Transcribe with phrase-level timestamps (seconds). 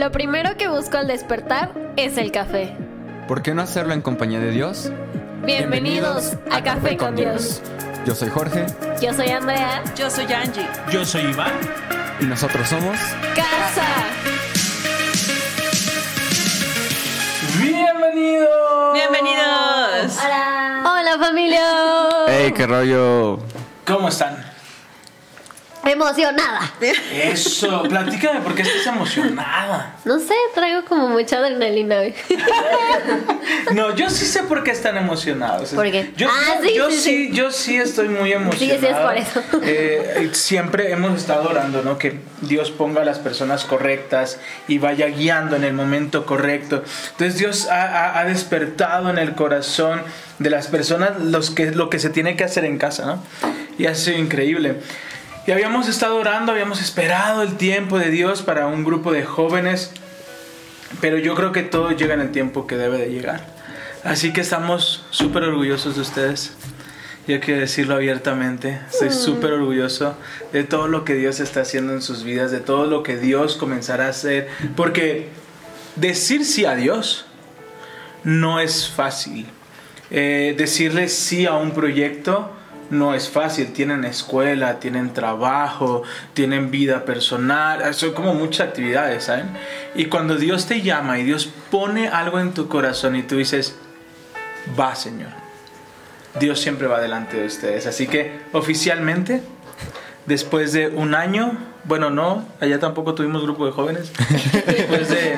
[0.00, 2.74] Lo primero que busco al despertar es el café.
[3.28, 4.90] ¿Por qué no hacerlo en compañía de Dios?
[5.44, 7.60] Bienvenidos, a, Café con Dios.
[8.06, 8.64] Yo soy Jorge
[9.02, 9.84] Yo soy Andrea.
[9.94, 10.66] Yo soy Angie.
[10.90, 11.52] Yo soy Iván.
[12.18, 12.96] y nosotros somos...
[13.36, 13.86] Casa.
[17.58, 18.94] ¡Bienvenidos!
[18.94, 20.18] Bienvenidos.
[20.24, 20.82] Hola.
[20.94, 21.62] Hola familia.
[22.26, 23.38] ¡Hey, qué rollo!
[23.84, 24.49] ¿Cómo están?
[25.84, 26.60] Emocionada.
[27.12, 29.96] Eso, platícame por qué estás emocionada.
[30.04, 32.14] No sé, traigo como mucha adrenalina hoy.
[33.74, 35.70] No, yo sí sé por qué están emocionados.
[35.70, 36.12] ¿Por qué?
[36.16, 37.30] Yo, Ah, sí, yo sí, sí, sí.
[37.32, 38.80] yo sí estoy muy emocionado.
[38.80, 39.42] Sí, es por eso.
[39.62, 41.98] Eh, siempre hemos estado orando, ¿no?
[41.98, 44.38] Que Dios ponga a las personas correctas
[44.68, 46.84] y vaya guiando en el momento correcto.
[47.12, 50.02] Entonces Dios ha, ha- ha despertado en el corazón
[50.38, 53.22] de las personas los que, lo que se tiene que hacer en casa, ¿no?
[53.78, 54.76] Y ha sido increíble.
[55.46, 59.90] Y habíamos estado orando, habíamos esperado el tiempo de Dios para un grupo de jóvenes,
[61.00, 63.46] pero yo creo que todo llega en el tiempo que debe de llegar.
[64.04, 66.52] Así que estamos súper orgullosos de ustedes.
[67.26, 70.16] Y hay que decirlo abiertamente, estoy súper orgulloso
[70.52, 73.56] de todo lo que Dios está haciendo en sus vidas, de todo lo que Dios
[73.56, 75.28] comenzará a hacer, porque
[75.96, 77.26] decir sí a Dios
[78.24, 79.46] no es fácil.
[80.10, 82.50] Eh, decirle sí a un proyecto
[82.90, 83.72] no es fácil.
[83.72, 86.02] Tienen escuela, tienen trabajo,
[86.34, 89.50] tienen vida personal, son como muchas actividades, ¿saben?
[89.94, 93.76] Y cuando Dios te llama y Dios pone algo en tu corazón y tú dices,
[94.78, 95.30] va Señor,
[96.38, 97.86] Dios siempre va delante de ustedes.
[97.86, 99.42] Así que oficialmente,
[100.26, 104.12] después de un año, bueno, no, allá tampoco tuvimos grupo de jóvenes,
[104.66, 105.36] después de,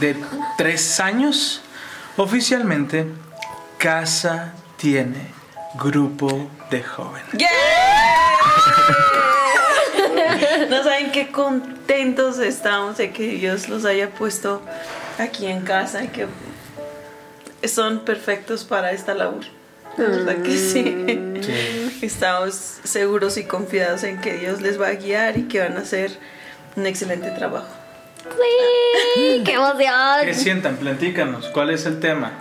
[0.00, 0.16] de
[0.56, 1.60] tres años,
[2.16, 3.06] oficialmente,
[3.78, 5.35] Casa tiene
[5.78, 7.26] grupo de jóvenes.
[7.32, 7.46] ¡Yeah!
[10.70, 14.62] No saben qué contentos estamos de que Dios los haya puesto
[15.18, 16.26] aquí en casa y que
[17.68, 19.44] son perfectos para esta labor.
[19.96, 21.40] De verdad que sí.
[21.42, 21.98] Sí.
[22.02, 25.80] Estamos seguros y confiados en que Dios les va a guiar y que van a
[25.80, 26.10] hacer
[26.76, 27.68] un excelente trabajo.
[29.14, 30.24] Sí, qué emoción.
[30.24, 30.76] ¿Qué sientan?
[30.76, 32.32] Platícanos, ¿cuál es el tema?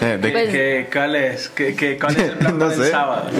[0.00, 1.48] Eh, de- Pues- ¿Qué, cuál, es?
[1.50, 2.90] ¿Qué, qué- cuál es el plan No para el sé.
[2.90, 3.30] sábado?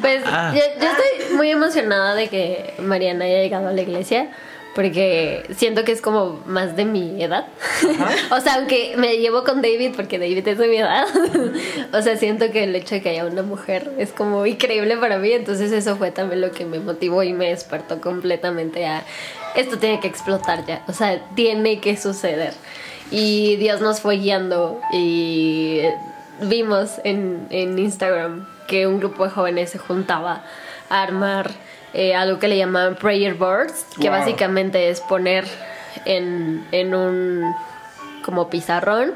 [0.00, 0.52] Pues Ah.
[0.54, 4.28] yo, yo estoy muy emocionada de que Mariana haya llegado a la iglesia
[4.74, 7.46] porque siento que es como más de mi edad.
[8.30, 11.04] o sea, aunque me llevo con David porque David es de mi edad.
[11.92, 15.18] o sea, siento que el hecho de que haya una mujer es como increíble para
[15.18, 15.30] mí.
[15.32, 19.02] Entonces eso fue también lo que me motivó y me despertó completamente a
[19.56, 20.82] esto tiene que explotar ya.
[20.88, 22.54] O sea, tiene que suceder.
[23.12, 25.80] Y Dios nos fue guiando y
[26.40, 30.42] vimos en, en Instagram que un grupo de jóvenes se juntaba
[30.88, 31.50] a armar
[31.94, 34.18] eh, algo que le llamaban prayer boards, que Wow.
[34.18, 35.44] básicamente es poner
[36.06, 37.54] en, en un
[38.24, 39.12] como pizarrón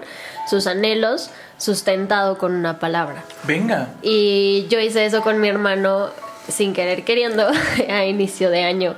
[0.50, 3.24] sus anhelos sustentado con una palabra.
[3.44, 3.88] Venga.
[4.02, 6.10] Y yo hice eso con mi hermano
[6.48, 7.48] sin querer queriendo
[7.88, 8.94] a inicio de año.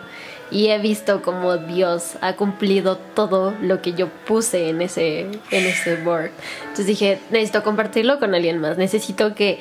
[0.50, 5.66] Y he visto como Dios ha cumplido todo lo que yo puse en ese, en
[5.66, 6.30] ese board.
[6.62, 8.78] Entonces dije, necesito compartirlo con alguien más.
[8.78, 9.60] Necesito que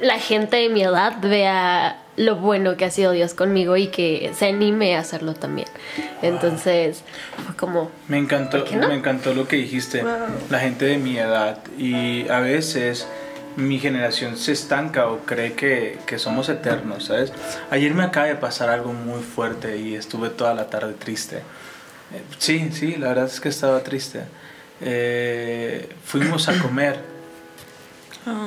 [0.00, 4.32] la gente de mi edad vea lo bueno que ha sido Dios conmigo y que
[4.34, 5.68] se anime a hacerlo también.
[6.20, 7.02] Entonces,
[7.44, 8.88] fue como, Me encantó, no?
[8.88, 10.02] me encantó lo que dijiste.
[10.02, 10.12] Wow.
[10.50, 13.06] La gente de mi edad y a veces
[13.56, 17.32] mi generación se estanca o cree que, que somos eternos, ¿sabes?
[17.70, 21.36] Ayer me acaba de pasar algo muy fuerte y estuve toda la tarde triste.
[21.38, 24.22] Eh, Sí, sí, la verdad es que estaba triste.
[24.80, 26.98] Eh, fuimos a comer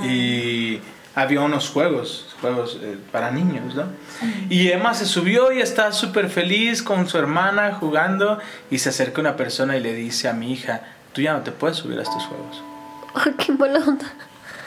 [0.04, 0.80] y
[1.16, 3.84] había unos juegos, juegos eh, para niños, ¿no?
[4.50, 8.40] Y Emma se subió y está súper feliz con su hermana jugando
[8.70, 10.82] y se acerca una persona y le dice a mi hija,
[11.14, 12.62] tú ya no te puedes subir a estos juegos.
[13.16, 14.06] "Oh, qué buena onda.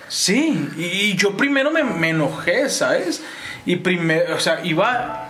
[0.08, 3.22] Sí, y, y yo primero me, me enojé, ¿sabes?
[3.66, 5.28] Y primero, o sea, iba...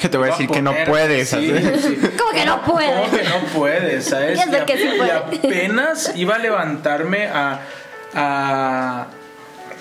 [0.00, 1.28] que te voy a decir que no puedes.
[1.28, 1.80] Sí, ¿sabes?
[1.82, 1.98] sí.
[2.18, 2.94] ¿Cómo que no puede?
[3.04, 4.04] ¿Cómo que no puedes?
[4.06, 4.38] ¿Sabes?
[4.50, 5.12] Y a- que sí y puede.
[5.12, 7.60] apenas iba a levantarme a,
[8.14, 9.06] a-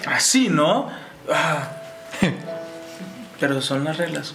[0.08, 0.90] así, ¿no?
[1.32, 1.70] Ah.
[3.40, 4.34] Pero son las reglas.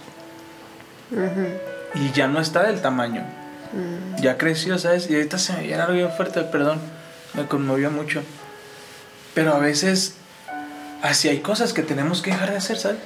[1.95, 3.23] Y ya no está del tamaño.
[4.19, 5.09] Ya creció, ¿sabes?
[5.09, 6.79] Y ahorita se me viene algo bien fuerte, perdón.
[7.33, 8.23] Me conmovió mucho.
[9.33, 10.15] Pero a veces,
[11.01, 12.99] así hay cosas que tenemos que dejar de hacer, ¿sabes?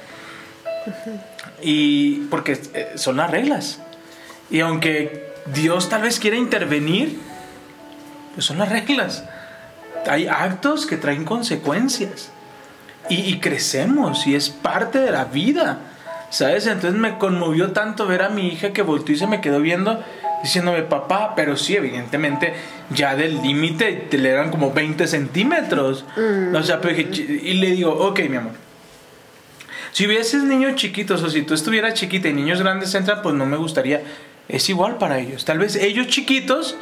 [1.62, 3.80] Y porque eh, son las reglas.
[4.50, 7.18] Y aunque Dios tal vez quiera intervenir,
[8.34, 9.24] pues son las reglas.
[10.08, 12.30] Hay actos que traen consecuencias.
[13.08, 15.78] Y, y crecemos y es parte de la vida.
[16.30, 16.66] ¿Sabes?
[16.66, 20.02] Entonces me conmovió tanto ver a mi hija que volteó y se me quedó viendo
[20.42, 22.54] diciéndome papá, pero sí, evidentemente,
[22.90, 26.04] ya del límite te le eran como 20 centímetros.
[26.54, 28.52] O sea, pero y le digo, ok, mi amor.
[29.92, 33.46] Si hubieses niños chiquitos o si tú estuvieras chiquita y niños grandes entran, pues no
[33.46, 34.02] me gustaría.
[34.48, 35.44] Es igual para ellos.
[35.44, 36.76] Tal vez ellos chiquitos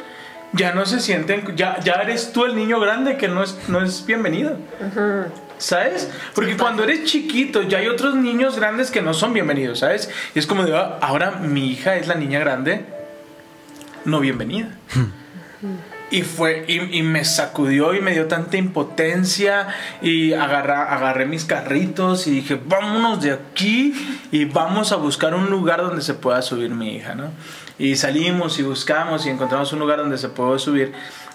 [0.51, 3.81] ya no se sienten, ya, ya eres tú el niño grande que no es, no
[3.81, 4.57] es bienvenido.
[5.57, 6.09] ¿Sabes?
[6.33, 10.09] Porque cuando eres chiquito ya hay otros niños grandes que no son bienvenidos, ¿sabes?
[10.33, 12.85] Y es como de, "Ah, ahora mi hija es la niña grande,
[14.05, 14.69] no bienvenida.
[16.11, 19.67] Y fue, y, me sacudió y me dio tanta impotencia
[20.01, 23.93] y agarré mis carritos y dije, vámonos de aquí
[24.31, 27.31] y vamos a buscar un lugar donde se pueda subir mi hija, ¿no?
[27.79, 30.93] Y salimos y buscamos y encontramos un lugar donde se puede subir.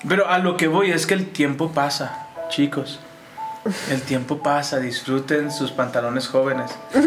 [0.09, 3.01] Pero a lo que voy es que el tiempo pasa, chicos.
[3.91, 6.71] El tiempo pasa, disfruten sus pantalones jóvenes.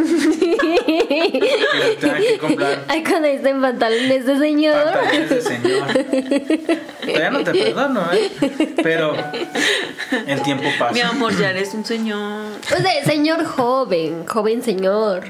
[0.94, 4.83] Que les tengan que comprar Ay, cuando dicen pantalones de señor.
[4.83, 5.88] pantalones de señor.
[7.01, 8.31] Todavía no te perdono, ¿eh?
[8.83, 9.15] Pero
[10.27, 10.94] el tiempo pasa.
[10.94, 12.45] Mi amor, ya eres un señor.
[12.65, 15.23] O sea, señor joven, joven señor.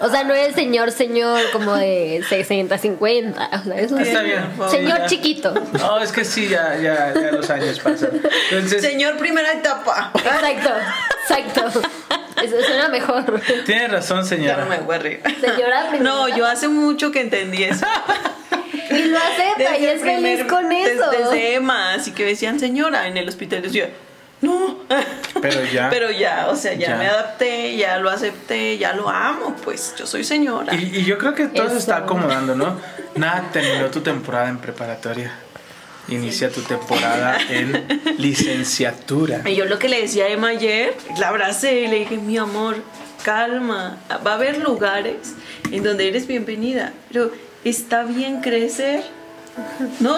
[0.00, 3.50] O sea, no es señor, señor como de 60, 50.
[3.60, 4.44] O sea, es un Está bien.
[4.70, 5.06] señor Ya.
[5.06, 5.54] chiquito.
[5.72, 8.10] No, es que sí, ya, ya, ya los años pasan.
[8.50, 10.10] Entonces, Señor, primera etapa.
[10.14, 10.70] Exacto,
[11.22, 11.82] exacto.
[12.42, 13.40] Eso suena mejor.
[13.64, 14.64] tiene razón, Ya no señora.
[14.66, 15.22] me voy a reír.
[15.40, 16.10] Señora primera.
[16.10, 17.86] No, yo hace mucho que entendí eso.
[18.90, 21.10] Y lo acepta y el es feliz primer- con des- eso.
[21.10, 23.60] Desde Emma, así que decían señora en el hospital.
[23.60, 23.90] y Decía,
[24.44, 24.78] no.
[25.40, 25.90] Pero ya.
[25.94, 26.96] Pero ya, o sea, ya, Ya.
[26.96, 30.74] me adapté, ya lo acepté, ya lo amo, pues yo soy señora.
[30.74, 32.78] Y, y yo creo que todo se está acomodando, ¿no?
[33.16, 35.32] Nada, terminó tu temporada en preparatoria.
[36.08, 37.86] Inicia tu temporada en
[38.18, 39.40] licenciatura.
[39.48, 42.36] Y yo lo que le decía a Emma ayer, la abracé y le dije, mi
[42.36, 42.76] amor,
[43.24, 43.96] calma,
[44.26, 45.34] va a haber lugares
[45.72, 47.32] en donde eres bienvenida, pero
[47.64, 49.02] está bien crecer,
[50.00, 50.14] ¿no?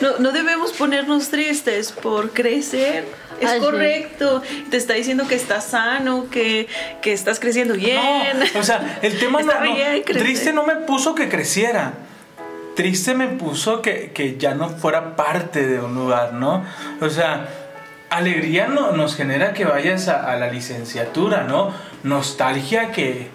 [0.00, 3.04] No, no debemos ponernos tristes por crecer.
[3.40, 4.42] Es correcto.
[4.70, 6.68] Te está diciendo que estás sano, que,
[7.02, 8.38] que estás creciendo bien.
[8.54, 9.52] No, o sea, el tema no,
[10.04, 11.94] triste no me puso que creciera.
[12.74, 16.64] Triste me puso que, que ya no fuera parte de un lugar, ¿no?
[17.00, 17.48] O sea,
[18.10, 21.72] alegría no, nos genera que vayas a, a la licenciatura, ¿no?
[22.02, 23.28] Nostalgia que,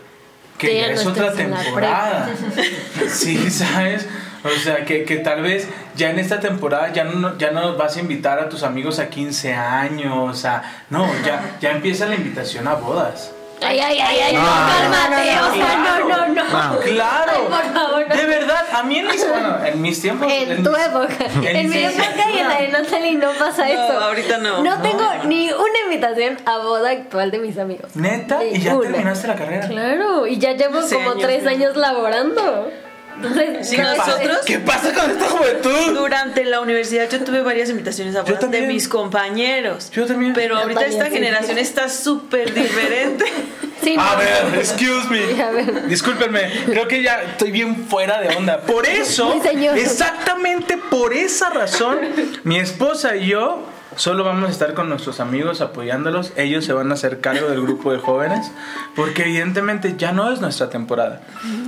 [0.57, 2.29] que ya es otra temporada.
[3.09, 4.07] Sí, ¿sabes?
[4.43, 7.97] O sea, que, que tal vez ya en esta temporada ya no, ya no vas
[7.97, 10.63] a invitar a tus amigos a 15 años, a...
[10.89, 13.31] No, ya, ya empieza la invitación a bodas.
[13.63, 15.39] Ay, ay, ay, ay, no, No, cálmate.
[15.39, 16.43] O sea, no, no, no.
[16.73, 16.79] No.
[16.79, 17.31] Claro.
[17.35, 18.15] Ay, por favor, no.
[18.15, 20.27] De verdad, a mí en mis, bueno, en mis tiempos.
[20.31, 21.15] En tu mis- época.
[21.47, 23.99] en En mi época y en la de Natalie no pasa No, eso.
[23.99, 24.63] ahorita no.
[24.63, 27.95] No tengo ni una invitación a boda actual de mis amigos.
[27.95, 29.67] Neta, y ya terminaste la carrera.
[29.67, 32.71] Claro, y ya llevo como años, tres años laborando.
[33.15, 35.93] Entonces, Sí, nosotros- ¿Qué pasa con esta juventud?
[35.93, 39.91] Durante la universidad yo tuve varias invitaciones a bodas de mis compañeros.
[39.91, 40.33] Yo también.
[40.33, 41.11] Pero ahorita esta sí.
[41.11, 43.25] generación está súper diferente.
[43.83, 44.17] Sí, A no.
[44.19, 45.41] ver, excuse me.
[45.41, 45.87] A ver.
[45.87, 48.61] Discúlpenme, creo que ya estoy bien fuera de onda.
[48.61, 49.75] Por eso, Sí, señor.
[49.75, 51.97] exactamente por esa razón,
[52.43, 53.63] mi esposa y yo
[53.95, 56.33] solo vamos a estar con nuestros amigos apoyándolos.
[56.35, 58.51] Ellos se van a hacer cargo del grupo de jóvenes,
[58.95, 61.21] porque evidentemente ya no es nuestra temporada.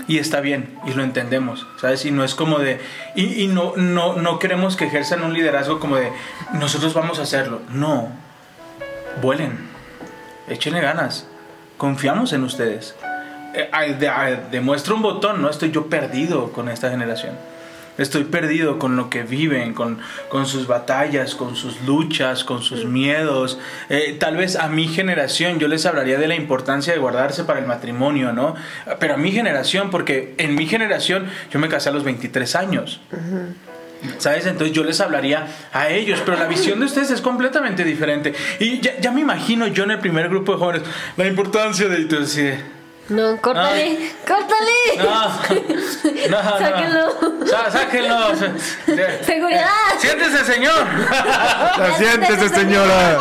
[0.08, 2.06] Y está bien, y lo entendemos, ¿sabes?
[2.06, 2.80] Y no es como de.
[3.16, 6.12] Y, y no, no, no queremos que ejerzan un liderazgo como de
[6.54, 7.62] nosotros vamos a hacerlo.
[7.70, 8.10] No.
[9.22, 9.58] Vuelen.
[10.48, 11.28] Échenle ganas.
[11.78, 12.96] Confiamos en ustedes.
[13.54, 15.50] Eh, demuestra un botón, ¿no?
[15.50, 17.38] Estoy yo perdido con esta generación.
[17.98, 22.86] Estoy perdido con lo que viven, con, con sus batallas, con sus luchas, con sus
[22.86, 23.60] miedos.
[23.90, 27.60] Eh, tal vez a mi generación yo les hablaría de la importancia de guardarse para
[27.60, 28.56] el matrimonio, ¿no?
[29.00, 33.00] Pero a mi generación, porque en mi generación yo me casé a los 23 años.
[34.18, 34.46] ¿Sabes?
[34.48, 38.34] Entonces yo les hablaría a ellos, pero la visión de ustedes es completamente diferente.
[38.60, 40.82] Y ya, ya me imagino yo en el primer grupo de jóvenes
[41.16, 41.98] la importancia de...
[41.98, 42.60] entonces,
[43.10, 44.98] No, córtale, córtale.
[46.30, 46.58] no, no, no.
[46.60, 47.46] Sáquenlo.
[47.48, 48.36] Sa- sáquenlo.
[48.36, 49.68] Se- Seguridad.
[50.00, 50.86] Siéntese, señor.
[51.98, 53.20] Siéntese, señora.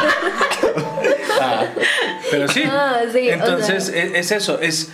[1.40, 1.64] Ah,
[2.30, 2.62] pero sí.
[2.64, 4.02] Ah, sí, o Entonces sea.
[4.04, 4.90] es, es eso, es,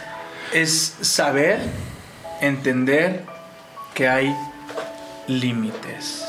[0.53, 1.59] es saber,
[2.41, 3.25] entender
[3.95, 4.35] que hay
[5.27, 6.25] límites.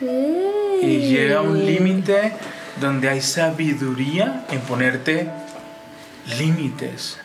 [0.00, 2.34] Y llega un límite
[2.80, 5.28] donde hay sabiduría en ponerte
[6.38, 7.18] límites.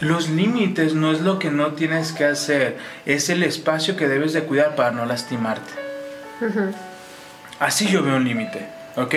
[0.00, 4.32] Los límites no es lo que no tienes que hacer, es el espacio que debes
[4.32, 5.72] de cuidar para no lastimarte.
[7.58, 9.14] Así yo veo un límite, ¿ok?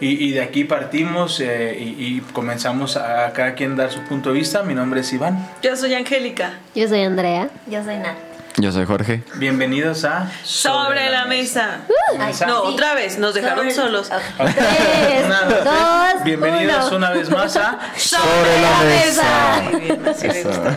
[0.00, 4.30] Y, y de aquí partimos eh, y, y comenzamos a, cada quien dar su punto
[4.32, 4.62] de vista.
[4.62, 5.48] Mi nombre es Iván.
[5.62, 6.58] Yo soy Angélica.
[6.74, 7.48] Yo soy Andrea.
[7.70, 8.25] Yo soy Nat.
[8.58, 9.22] Yo soy Jorge.
[9.34, 11.80] Bienvenidos a Sobre la mesa.
[12.18, 12.46] Mesa.
[12.46, 14.08] No, otra vez, nos dejaron solos.
[14.08, 16.96] Tres, Una, dos, Bienvenidos uno.
[16.96, 19.62] una vez más a Sobre la mesa.
[19.70, 20.48] Muy bien, así me Eso.
[20.48, 20.74] gusta.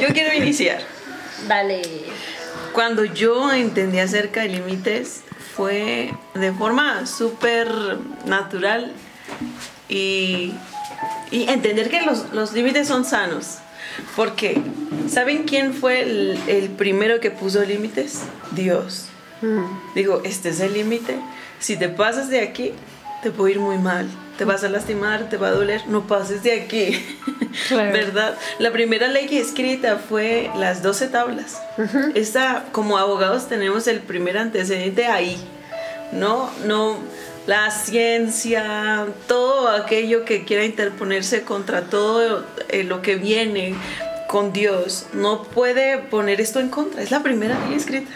[0.00, 0.78] Yo quiero iniciar.
[1.48, 1.82] Dale.
[2.72, 5.22] Cuando yo entendí acerca de límites,
[5.56, 7.68] fue de forma súper
[8.26, 8.92] natural
[9.88, 10.54] y,
[11.32, 13.58] y entender que los, los límites son sanos.
[14.16, 14.60] Porque,
[15.08, 18.22] ¿saben quién fue el, el primero que puso límites?
[18.52, 19.06] Dios.
[19.94, 21.16] Digo, este es el límite.
[21.58, 22.72] Si te pasas de aquí,
[23.22, 24.08] te puede ir muy mal.
[24.38, 25.86] Te vas a lastimar, te va a doler.
[25.88, 26.96] No pases de aquí.
[27.68, 27.92] Claro.
[27.92, 28.38] ¿Verdad?
[28.58, 31.60] La primera ley escrita fue las 12 tablas.
[32.14, 35.36] Esta, como abogados, tenemos el primer antecedente ahí.
[36.12, 36.96] No, no,
[37.46, 43.74] la ciencia, todo aquello que quiera interponerse contra todo eh, lo que viene
[44.28, 47.02] con Dios, no puede poner esto en contra.
[47.02, 48.12] Es la primera ley escrita.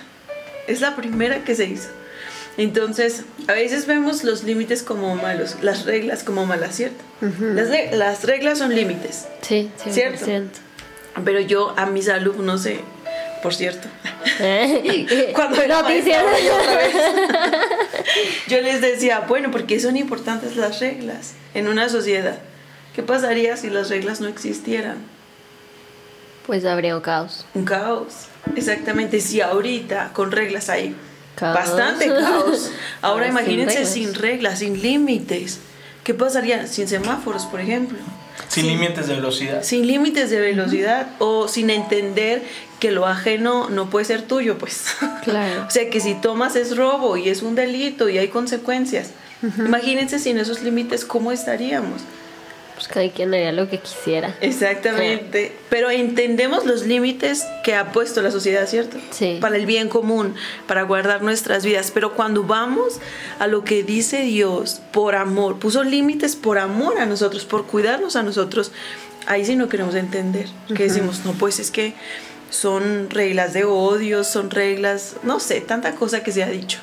[0.67, 1.89] Es la primera que se hizo.
[2.57, 7.05] Entonces, a veces vemos los límites como malos, las reglas como malas, ¿cierto?
[7.21, 9.27] las, las reglas son límites.
[9.43, 10.17] Sí, 100%.
[10.17, 10.59] Cierto.
[11.23, 12.81] Pero yo a mis alumnos, sé,
[13.43, 13.89] por cierto,
[15.35, 16.95] Cuando era maestra, yo otra vez.
[18.49, 22.39] yo les decía, bueno, ¿por qué son importantes las reglas en una sociedad?
[22.95, 24.97] ¿Qué pasaría si las reglas no existieran?
[26.47, 27.45] Pues habría un caos.
[27.55, 28.27] Un caos.
[28.55, 30.95] Exactamente, si ahorita con reglas hay
[31.35, 31.55] Caos.
[31.55, 32.71] bastante caos.
[33.03, 33.93] Ahora Ahora sin imagínense reglas.
[33.93, 35.59] sin reglas, sin límites.
[36.05, 37.99] ¿Qué pasaría sin semáforos, por ejemplo?
[38.49, 39.63] Sin límites de velocidad.
[39.63, 42.43] Sin límites de velocidad o sin entender
[42.81, 44.87] que lo ajeno no puede ser tuyo, pues.
[45.25, 45.65] Claro.
[45.69, 49.11] o sea, que si tomas es robo y es un delito y hay consecuencias.
[49.59, 52.03] Imagínense sin esos límites cómo estaríamos.
[52.77, 54.37] Pues cada quien haría lo que quisiera.
[54.43, 55.57] Exactamente.
[55.71, 58.99] Pero entendemos los límites que ha puesto la sociedad, ¿cierto?
[59.11, 59.39] Sí.
[59.41, 60.35] Para el bien común,
[60.67, 61.91] para guardar nuestras vidas.
[61.91, 63.01] Pero cuando vamos
[63.39, 68.15] a lo que dice Dios por amor, puso límites por amor a nosotros, por cuidarnos
[68.15, 68.73] a nosotros,
[69.27, 70.47] ahí sí no queremos entender.
[70.75, 71.95] Que decimos, no, pues es que
[72.51, 76.81] son reglas de odio, son reglas, no sé, tanta cosa que se ha dicho.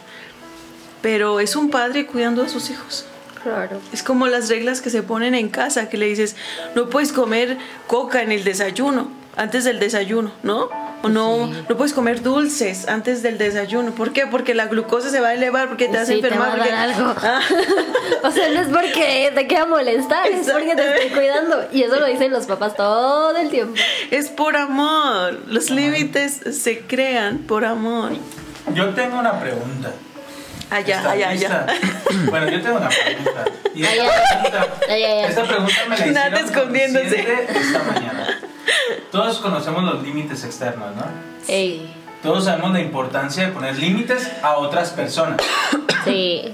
[1.03, 3.05] Pero es un padre cuidando a sus hijos.
[3.43, 3.79] Claro.
[3.91, 6.35] Es como las reglas que se ponen en casa, que le dices,
[6.75, 7.57] no puedes comer
[7.87, 10.69] coca en el desayuno, antes del desayuno, ¿no?
[11.05, 13.91] O no, no puedes comer dulces antes del desayuno.
[13.91, 14.25] ¿Por qué?
[14.25, 16.47] Porque la glucosa se va a elevar, porque te vas a Sí, te enfermar.
[16.47, 17.15] va a porque- dar algo.
[17.21, 17.41] Ah,
[18.27, 21.65] O sea, no es porque te quiera molestar, es porque te estoy cuidando.
[21.73, 23.73] Y eso lo dicen los papás todo el tiempo.
[24.11, 25.41] es por amor.
[25.47, 28.11] Los límites se crean por amor.
[28.73, 29.91] Yo tengo una pregunta.
[30.69, 31.65] Allá, ¿Está allá, lista?
[31.67, 31.79] allá.
[32.29, 33.45] Bueno, yo tengo una pregunta.
[33.75, 34.11] Y esta Allá.
[34.29, 35.27] pregunta, Allá, allá.
[35.27, 37.19] esta pregunta me la Nada hicieron escondiéndose.
[37.49, 38.27] esta mañana.
[39.11, 41.03] Todos conocemos los límites externos, ¿no?
[41.47, 45.37] Ey, Todos sabemos la importancia de poner límites a otras personas.
[46.05, 46.53] sí.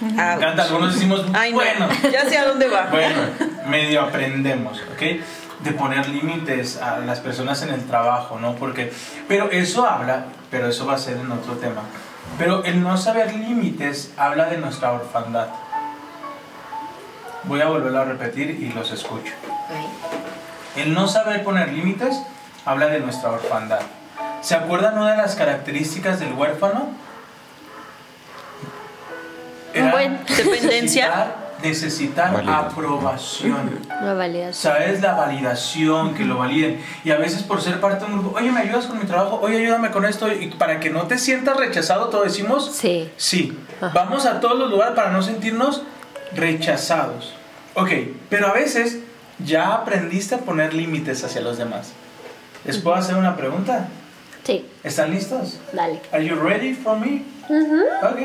[0.00, 1.56] Me encanta, algunos decimos, Ay, no.
[1.58, 2.86] bueno, Ya sé a dónde va.
[2.90, 3.16] bueno,
[3.66, 5.02] medio aprendemos, ¿ok?
[5.62, 8.54] De poner límites a las personas en el trabajo, ¿no?
[8.54, 8.90] Porque,
[9.28, 11.82] pero eso habla, pero eso va a ser en otro tema.
[12.38, 15.48] Pero el no saber límites habla de nuestra orfandad.
[17.44, 19.32] Voy a volverlo a repetir y los escucho.
[20.76, 22.20] El no saber poner límites
[22.64, 23.80] habla de nuestra orfandad.
[24.40, 26.90] ¿Se acuerdan una de las características del huérfano?
[29.74, 30.18] Era Bueno.
[30.36, 31.34] Dependencia.
[31.62, 32.64] Necesitar- Validación.
[32.70, 33.80] aprobación.
[34.02, 34.56] No validas.
[34.56, 36.80] Sabes la validación, que lo validen.
[37.04, 39.38] Y a veces por ser parte de un grupo, oye, ¿me ayudas con mi trabajo?
[39.42, 40.32] Oye, ayúdame con esto.
[40.32, 43.10] Y para que no te sientas rechazado, todo decimos, Sí.
[43.16, 43.92] Sí, Ajá.
[43.94, 45.82] vamos a todos los lugares para no sentirnos
[46.34, 47.34] rechazados.
[47.74, 47.90] Ok,
[48.28, 48.98] pero a veces
[49.38, 51.92] ya aprendiste a poner límites hacia los demás.
[52.64, 53.88] ¿Les puedo hacer una pregunta?
[54.44, 55.58] Sí, ¿Están listos?
[55.72, 56.00] dale.
[56.12, 57.22] Are you ready for me?
[58.02, 58.18] Ok.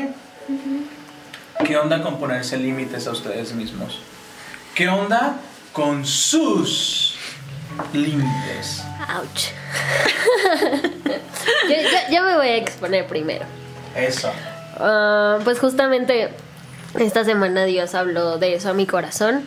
[1.64, 3.98] ¿Qué onda con ponerse límites a ustedes mismos?
[4.74, 5.36] ¿Qué onda
[5.72, 7.16] con sus
[7.92, 8.82] límites?
[9.16, 9.48] Ouch.
[11.68, 13.44] yo, yo- yo me voy a exponer primero.
[13.94, 14.30] Eso.
[14.78, 16.28] Ah, pues justamente
[16.98, 19.42] esta semana Dios habló de eso a mi corazón,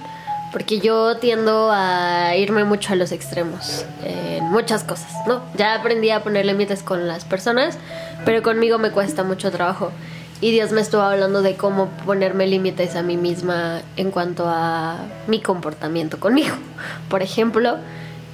[0.51, 5.43] porque yo tiendo a irme mucho a los extremos en muchas cosas, ¿no?
[5.55, 7.77] Ya aprendí a poner límites con las personas,
[8.25, 9.91] pero conmigo me cuesta mucho trabajo.
[10.41, 14.97] Y Dios me estuvo hablando de cómo ponerme límites a mí misma en cuanto a
[15.27, 16.55] mi comportamiento conmigo.
[17.09, 17.77] Por ejemplo,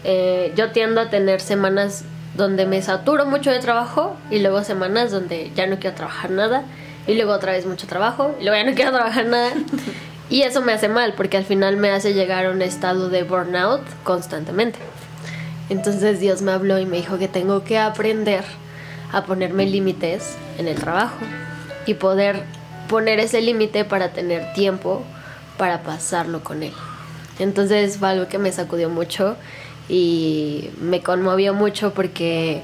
[0.04, 2.04] eh, yo tiendo a tener semanas
[2.38, 6.64] donde me saturo mucho de trabajo y luego semanas donde ya no quiero trabajar nada
[7.08, 9.54] y luego otra vez mucho trabajo y luego ya no quiero trabajar nada.
[10.30, 13.24] Y eso me hace mal porque al final me hace llegar a un estado de
[13.24, 14.78] burnout constantemente.
[15.70, 18.44] Entonces Dios me habló y me dijo que tengo que aprender
[19.12, 21.16] a ponerme límites en el trabajo
[21.86, 22.44] y poder
[22.88, 25.04] poner ese límite para tener tiempo
[25.58, 26.74] para pasarlo con Él.
[27.40, 29.36] Entonces fue algo que me sacudió mucho
[29.90, 32.62] y me conmovió mucho porque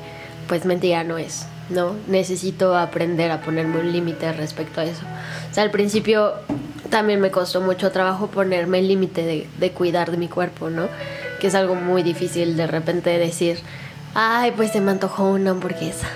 [0.48, 1.96] pues mentira no es, ¿no?
[2.08, 5.04] Necesito aprender a ponerme un límite respecto a eso.
[5.50, 6.34] O sea, al principio
[6.90, 10.88] también me costó mucho trabajo ponerme el límite de, cuidar de mi cuerpo, ¿no?
[11.40, 13.60] Que es algo muy difícil de repente decir,
[14.14, 16.08] ay, pues se me antojó una hamburguesa.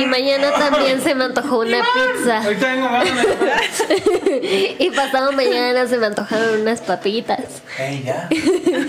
[0.00, 2.38] Y mañana también se me antojó una pizza.
[2.42, 3.14] Ahorita vengo ganas
[3.88, 7.40] de- Y pasado mañana se me antojaron unas papitas.
[7.78, 8.28] Ey, ya.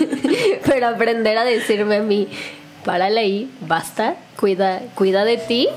[0.66, 2.28] Pero aprender a decirme a mí,
[2.84, 5.68] párale ahí, basta, cuida, cuida de ti,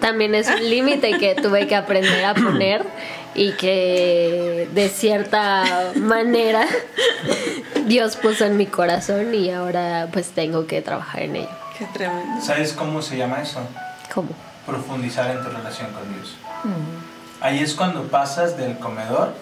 [0.00, 2.84] también es un límite que tuve que aprender a poner
[3.34, 6.66] y que de cierta manera
[7.86, 11.48] Dios puso en mi corazón y ahora pues tengo que trabajar en ello.
[11.78, 12.42] Qué tremendo.
[12.44, 13.60] ¿Sabes cómo se llama eso?
[14.14, 14.28] ¿Cómo?
[14.66, 16.36] Profundizar en tu relación con Dios.
[17.40, 19.34] Ahí es cuando pasas del comedor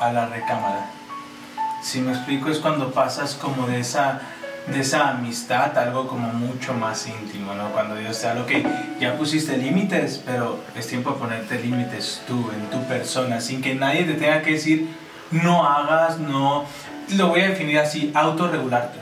[0.00, 0.90] a la recámara.
[1.82, 4.20] Si me explico, es cuando pasas como de esa,
[4.66, 7.70] de esa amistad algo como mucho más íntimo, ¿no?
[7.70, 8.52] Cuando Dios te habla, ok,
[8.98, 13.74] ya pusiste límites, pero es tiempo de ponerte límites tú, en tu persona, sin que
[13.74, 14.88] nadie te tenga que decir,
[15.30, 16.64] no hagas, no...
[17.10, 18.98] Lo voy a definir así, autorregularte.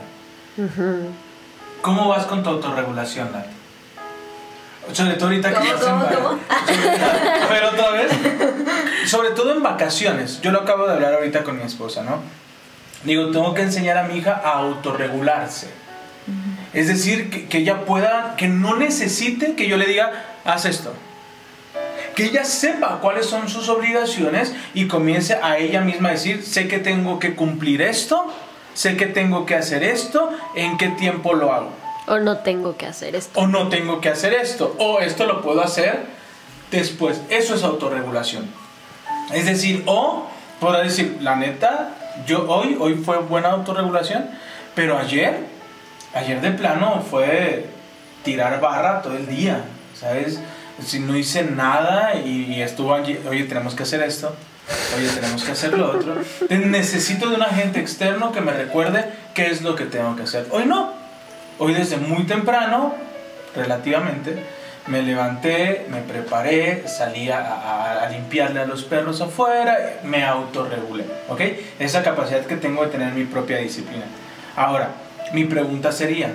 [1.81, 3.54] ¿Cómo vas con tu autorregulación, Nati?
[4.93, 6.05] Sobre todo ahorita que ¿Cómo,
[7.49, 8.11] ver, otra vez.
[9.07, 10.41] Sobre todo en vacaciones.
[10.41, 12.19] Yo lo acabo de hablar ahorita con mi esposa, ¿no?
[13.03, 15.69] Digo, tengo que enseñar a mi hija a autorregularse.
[16.73, 20.11] Es decir, que, que ella pueda, que no necesite que yo le diga,
[20.43, 20.93] haz esto.
[22.15, 26.67] Que ella sepa cuáles son sus obligaciones y comience a ella misma a decir, sé
[26.67, 28.33] que tengo que cumplir esto,
[28.73, 31.84] sé que tengo que hacer esto, en qué tiempo lo hago.
[32.07, 33.39] O no tengo que hacer esto.
[33.39, 36.05] O no tengo que hacer esto, o esto lo puedo hacer
[36.71, 37.21] después.
[37.29, 38.47] Eso es autorregulación.
[39.33, 40.27] Es decir, o
[40.59, 41.89] podrá decir, la neta,
[42.27, 44.29] yo hoy, hoy fue buena autorregulación,
[44.75, 45.39] pero ayer,
[46.13, 47.67] ayer de plano fue
[48.23, 49.63] tirar barra todo el día,
[49.99, 50.39] ¿sabes?
[50.85, 54.35] Si no hice nada y, y estuvo allí, oye, tenemos que hacer esto,
[54.97, 56.15] oye, tenemos que hacer lo otro.
[56.49, 60.47] Necesito de un agente externo que me recuerde qué es lo que tengo que hacer.
[60.51, 60.93] Hoy no,
[61.59, 62.93] hoy desde muy temprano,
[63.55, 64.43] relativamente,
[64.87, 71.05] me levanté, me preparé, salí a, a- a limpiarle a los perros afuera, me autorregulé,
[71.29, 71.41] ¿ok?
[71.79, 74.05] Esa capacidad que tengo de tener mi propia disciplina.
[74.55, 74.89] Ahora,
[75.33, 76.31] mi pregunta sería,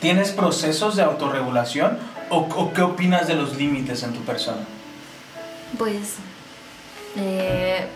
[0.00, 1.98] ¿tienes procesos de autorregulación
[2.30, 4.62] o, o qué opinas de los límites en tu persona?
[5.76, 6.14] Pues,
[7.16, 7.86] eh,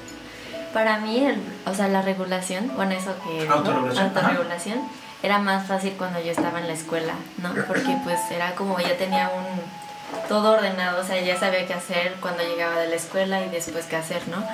[0.75, 3.47] para mí, el- o sea, la regulación, bueno, eso que...
[3.47, 3.55] ¿no?
[3.55, 4.07] Autorregulación.
[4.07, 4.79] Autorregulación,
[5.23, 7.55] era más fácil cuando yo estaba en la escuela, ¿no?
[7.67, 9.83] Porque pues era como ya tenía un...
[10.29, 13.87] Todo ordenado, o sea, ya sabía qué hacer cuando llegaba de la escuela y después
[13.87, 14.45] qué hacer, ¿no?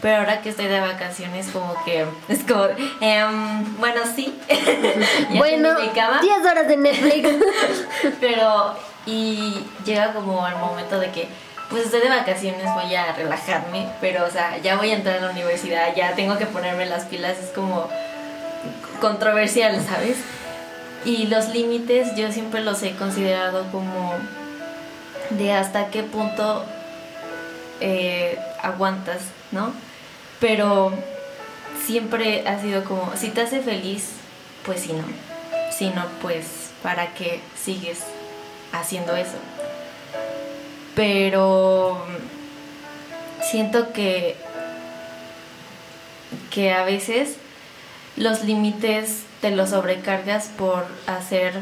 [0.00, 2.66] Pero ahora que estoy de vacaciones, como que es como,
[3.00, 4.38] em, bueno, sí.
[5.36, 6.20] Bueno, tengo mi cama.
[6.20, 7.28] 10 horas de Netflix.
[8.20, 11.28] Pero, y llega como el momento de que,
[11.68, 15.20] pues estoy de vacaciones, voy a relajarme, pero, o sea, ya voy a entrar a
[15.20, 17.90] la universidad, ya tengo que ponerme las pilas, es como
[19.00, 20.16] controversial, ¿sabes?
[21.04, 24.14] Y los límites yo siempre los he considerado como
[25.30, 26.64] de hasta qué punto
[27.80, 29.72] eh, aguantas, ¿no?
[30.40, 30.92] Pero
[31.86, 34.10] siempre ha sido como, si te hace feliz,
[34.64, 35.04] pues si no.
[35.70, 38.00] Si no, pues, ¿para qué sigues
[38.72, 39.36] haciendo eso?
[40.94, 42.04] Pero
[43.42, 44.36] siento que,
[46.50, 47.36] que a veces
[48.18, 51.54] los límites te los sobrecargas por hacer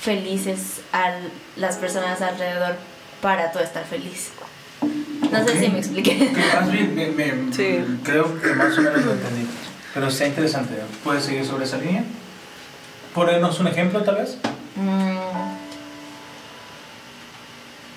[0.00, 1.12] felices a
[1.56, 2.76] las personas alrededor
[3.22, 4.30] para tú estar feliz.
[5.32, 6.18] No sé si me expliqué.
[6.18, 7.78] Que más bien, me- me- Sí.
[8.04, 9.46] creo que más o menos lo entendí.
[9.94, 10.74] Pero está interesante.
[11.02, 12.04] ¿Puedes seguir sobre esa línea?
[13.14, 14.36] Ponernos un ejemplo, tal vez.
[14.76, 15.16] Mm,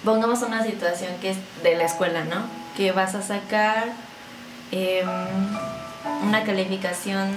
[0.06, 2.43] pongamos una situación que es de la escuela, ¿no?
[2.78, 3.89] Que vas a sacar
[4.71, 5.08] em,
[6.23, 7.36] una calificación,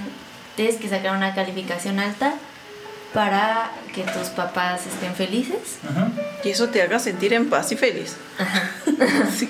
[0.55, 2.33] tienes que sacar una calificación alta
[3.13, 5.77] para que tus papás estén felices.
[5.83, 6.11] Ujú.
[6.43, 8.17] Y eso te haga sentir en paz y feliz.
[9.37, 9.49] Sí.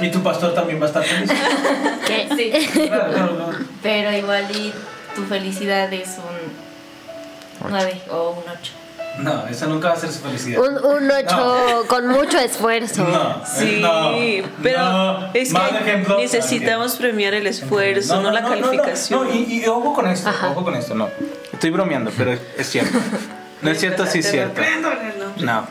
[0.00, 1.30] Y tu pastor también va a estar feliz.
[2.06, 2.28] ¿Qué?
[2.36, 2.68] Sí.
[2.86, 3.58] Claro, claro, claro.
[3.82, 4.72] Pero igual y
[5.16, 8.72] tu felicidad es un 9 o un 8.
[9.18, 10.60] No, esa nunca va a ser su felicidad.
[10.60, 13.04] Un, un 8 con mucho esfuerzo.
[13.04, 15.26] No, Sí, eh, no, pero no.
[15.34, 16.18] es que ejemplo.
[16.18, 19.26] necesitamos premiar el esfuerzo, no, la no, calificación.
[19.26, 20.50] No, y, y ojo con esto, Ajá.
[20.50, 21.08] ojo con esto, no.
[21.52, 22.96] Estoy bromeando, pero es, cierto.
[23.60, 24.62] No es cierto, sí es cierto.
[25.38, 25.66] No.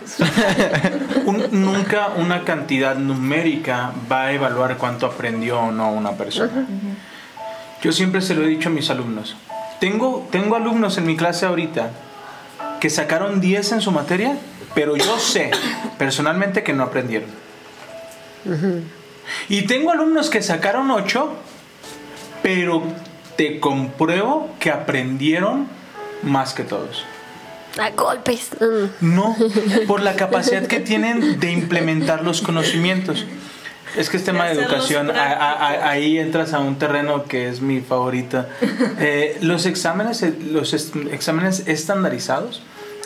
[1.25, 6.65] Un- nunca una cantidad numérica va a evaluar cuánto aprendió o no una persona.
[7.81, 9.37] Yo siempre se lo he dicho a mis alumnos.
[9.79, 11.91] Tengo, tengo alumnos en mi clase ahorita
[12.79, 14.37] que sacaron 10 en su materia,
[14.75, 15.51] pero yo sé
[15.97, 17.29] personalmente que no aprendieron.
[19.49, 21.33] Y tengo alumnos que sacaron 8,
[22.43, 22.83] pero
[23.35, 25.67] te compruebo que aprendieron
[26.23, 27.05] más que todos.
[27.79, 28.49] A golpes.
[28.59, 29.13] Mm.
[29.15, 29.35] No,
[29.87, 33.25] por la capacidad que tienen de implementar los conocimientos.
[33.95, 35.85] Es que es tema de educación, a- a- a- prácticos.
[35.89, 38.47] ahí entras a un terreno que es mi favorita.
[38.99, 42.61] Eh, los exámenes, eh, los est- exámenes estandarizados,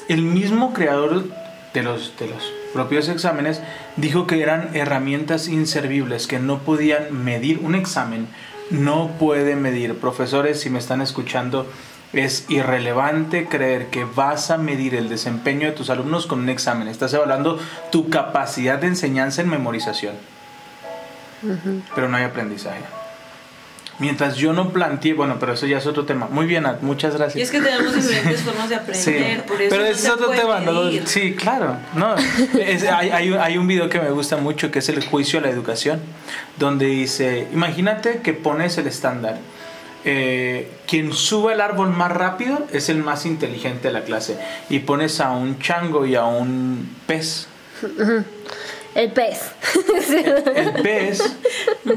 [0.08, 1.26] el mismo creador
[1.74, 3.62] de los, de los propios exámenes
[3.98, 8.28] dijo que eran herramientas inservibles, que no podían medir un examen,
[8.70, 9.96] no puede medir.
[9.96, 11.67] Profesores, si me están escuchando,
[12.13, 16.88] es irrelevante creer que vas a medir el desempeño de tus alumnos con un examen.
[16.89, 17.60] Estás evaluando
[17.91, 20.15] tu capacidad de enseñanza en memorización.
[21.95, 22.82] Pero no hay aprendizaje.
[23.99, 26.27] Mientras yo no planteé, bueno, pero eso ya es otro tema.
[26.32, 27.36] Muy bien, muchas gracias.
[27.38, 30.08] Y es que tenemos diferentes formas de Sí, aprender, por eso pero no ese se
[30.08, 30.60] es otro tema.
[30.62, 30.89] ¿no?
[31.06, 31.77] Sí, claro.
[31.93, 32.15] No,
[32.60, 35.38] Es- hay, hay un- hay un video que me gusta mucho que es el juicio
[35.38, 35.99] a la educación,
[36.58, 39.38] donde dice, imagínate que pones el estándar.
[40.04, 44.36] eh, quien sube el árbol más rápido es el más inteligente de la clase.
[44.67, 47.45] Y pones a un chango y a un pez.
[48.95, 49.51] El pez.
[50.15, 51.21] El pez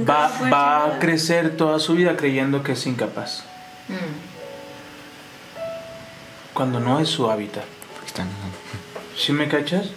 [0.08, 3.44] va, va a crecer toda su vida creyendo que es incapaz,
[6.52, 7.64] cuando no es su hábitat.
[9.16, 9.90] ¿Sí me cachas?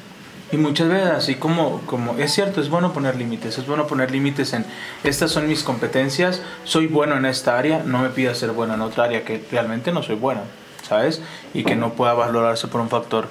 [0.51, 4.11] Y muchas veces así como, como es cierto, es bueno poner límites, es bueno poner
[4.11, 4.65] límites en
[5.03, 8.81] estas son mis competencias, soy bueno en esta área, no me pidas ser bueno en
[8.81, 10.41] otra área que realmente no soy bueno,
[10.87, 11.21] ¿sabes?
[11.53, 13.27] Y que no pueda valorarse por un factor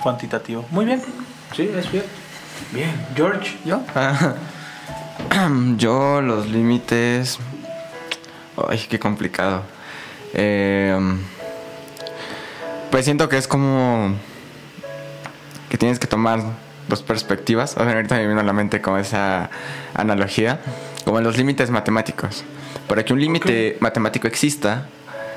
[0.00, 0.64] cuantitativo.
[0.70, 1.02] Muy bien,
[1.56, 2.04] sí, es bien.
[2.72, 3.58] Bien, George.
[3.64, 3.82] ¿Yo?
[5.76, 7.38] Yo los límites...
[8.68, 9.62] Ay, qué complicado.
[10.34, 10.98] Eh,
[12.90, 14.14] pues siento que es como...
[15.68, 16.40] Que tienes que tomar
[16.88, 17.76] dos perspectivas.
[17.76, 19.50] O sea, ahorita me vino a la mente como esa
[19.94, 20.60] analogía.
[21.04, 22.44] Como en los límites matemáticos.
[22.88, 24.88] Para que un límite matemático exista,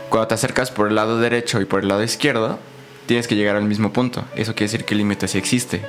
[0.09, 2.59] cuando te acercas por el lado derecho y por el lado izquierdo,
[3.05, 4.25] tienes que llegar al mismo punto.
[4.35, 5.81] Eso quiere decir que el límite sí existe.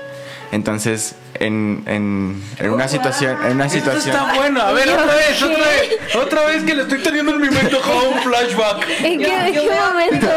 [0.52, 3.36] Entonces, en, en, en una situación...
[3.44, 6.74] En una Esto situación está bueno, a ver, otra vez, otra vez, otra vez que
[6.74, 8.86] le estoy teniendo en mi mente como un flashback.
[9.02, 9.54] ¿En qué, en
[9.92, 10.28] momento?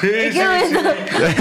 [0.00, 0.94] Sí, ¿En qué momento?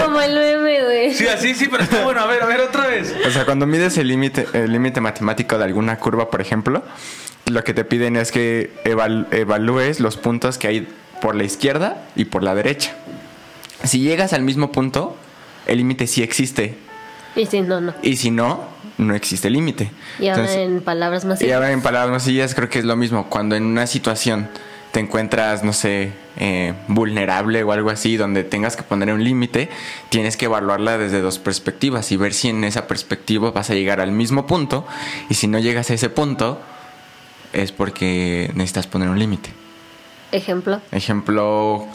[0.03, 1.13] Como el meme, güey.
[1.13, 3.13] sí, así sí, pero está bueno, a ver, a ver, otra vez.
[3.25, 6.83] O sea, cuando mides el límite el límite matemático de alguna curva, por ejemplo,
[7.47, 10.87] lo que te piden es que eval- evalúes los puntos que hay
[11.21, 12.93] por la izquierda y por la derecha.
[13.83, 15.15] Si llegas al mismo punto,
[15.65, 16.77] el límite sí existe.
[17.35, 17.93] Y si no, no.
[18.01, 18.63] Y si no,
[18.97, 19.91] no existe límite.
[20.19, 22.85] Y ahora Entonces- en palabras más y ahora en palabras más sencillas creo que es
[22.85, 23.27] lo mismo.
[23.29, 24.49] Cuando en una situación
[24.91, 29.69] te encuentras, no sé, eh, vulnerable o algo así, donde tengas que poner un límite,
[30.09, 33.99] tienes que evaluarla desde dos perspectivas y ver si en esa perspectiva vas a llegar
[33.99, 34.87] al mismo punto.
[35.29, 36.61] Y si no llegas a ese punto,
[37.51, 39.49] es porque necesitas poner un límite.
[40.31, 40.81] Ejemplo.
[40.91, 41.87] Ejemplo,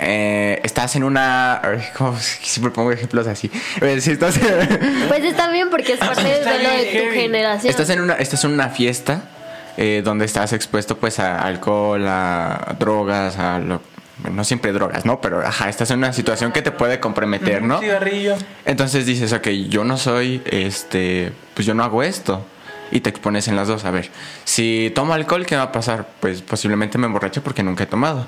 [0.00, 1.60] eh, estás en una...
[1.96, 2.16] ¿cómo?
[2.18, 3.50] Siempre pongo ejemplos así.
[3.80, 4.38] Eh, Si estás
[5.08, 7.20] Pues está bien porque es parte de lo de tu heavy.
[7.20, 7.70] generación.
[7.70, 9.22] Estás en una, estás en una fiesta
[9.76, 13.80] eh, donde estás expuesto pues a alcohol, a drogas, a lo,
[14.30, 15.20] no siempre drogas, ¿no?
[15.20, 17.76] Pero ajá, estás en una situación que te puede comprometer, ¿no?
[17.76, 18.36] Un cigarrillo.
[18.64, 22.44] Entonces dices, ok, yo no soy, este, pues yo no hago esto.
[22.92, 23.84] Y te expones en las dos.
[23.84, 24.10] A ver,
[24.44, 26.08] si tomo alcohol, ¿qué va a pasar?
[26.18, 28.26] Pues posiblemente me emborracho porque nunca he tomado.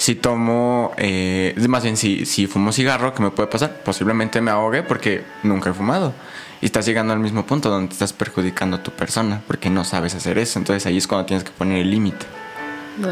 [0.00, 3.82] Si tomo, eh, más bien, si, si fumo cigarro, ¿qué me puede pasar?
[3.84, 6.14] Posiblemente me ahogue porque nunca he fumado.
[6.62, 10.14] Y estás llegando al mismo punto donde estás perjudicando a tu persona porque no sabes
[10.14, 10.58] hacer eso.
[10.58, 12.24] Entonces ahí es cuando tienes que poner el límite.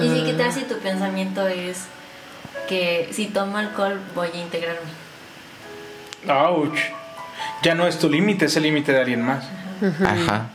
[0.02, 1.84] Y sí, ¿qué tal si tu pensamiento es
[2.70, 4.88] que si tomo alcohol voy a integrarme?
[6.26, 6.78] Ouch.
[7.62, 9.44] Ya no es tu límite, es el límite de alguien más.
[10.02, 10.52] Ajá.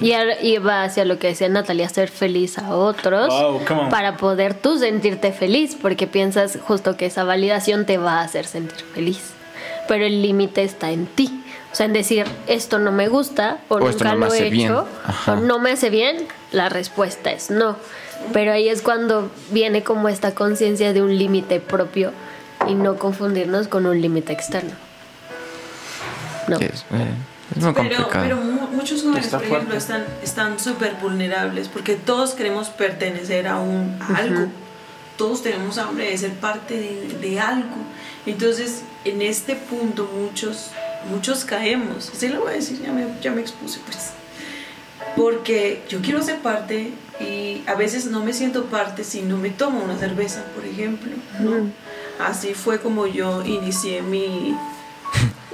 [0.00, 3.88] Y, va hacia lo que decía Natalia, hacer feliz a otros Wow, come on.
[3.90, 8.46] para poder tú sentirte feliz, porque piensas justo que esa validación te va a hacer
[8.46, 9.20] sentir feliz.
[9.88, 11.42] Pero el límite está en ti.
[11.70, 14.32] O sea, en decir, esto no me gusta, o, O esto nunca no me lo
[14.32, 14.70] hace he bien.
[14.70, 15.32] hecho, Ajá.
[15.34, 17.76] o no me hace bien, la respuesta es no.
[18.32, 22.12] Pero ahí es cuando viene como esta conciencia de un límite propio
[22.68, 24.72] y no confundirnos con un límite externo.
[26.48, 26.58] No.
[26.58, 27.06] Que Es, eh,
[27.56, 28.24] es muy Pero, complicado.
[28.24, 29.78] pero mu- muchos jóvenes, Está por ejemplo, fuerte.
[29.78, 34.46] están están súper vulnerables porque todos queremos pertenecer a un a algo.
[35.16, 37.76] todos tenemos hambre de ser parte de, de algo.
[38.26, 40.70] Entonces, en este punto muchos,
[41.10, 42.10] muchos caemos.
[42.14, 44.10] Sí lo voy a decir, ya me, ya me expuse pues.
[45.16, 49.50] Porque yo quiero ser parte y a veces no me siento parte si no me
[49.50, 51.10] tomo una cerveza, por ejemplo.
[51.40, 51.70] ¿no?
[52.24, 54.56] Así fue como yo inicié mi,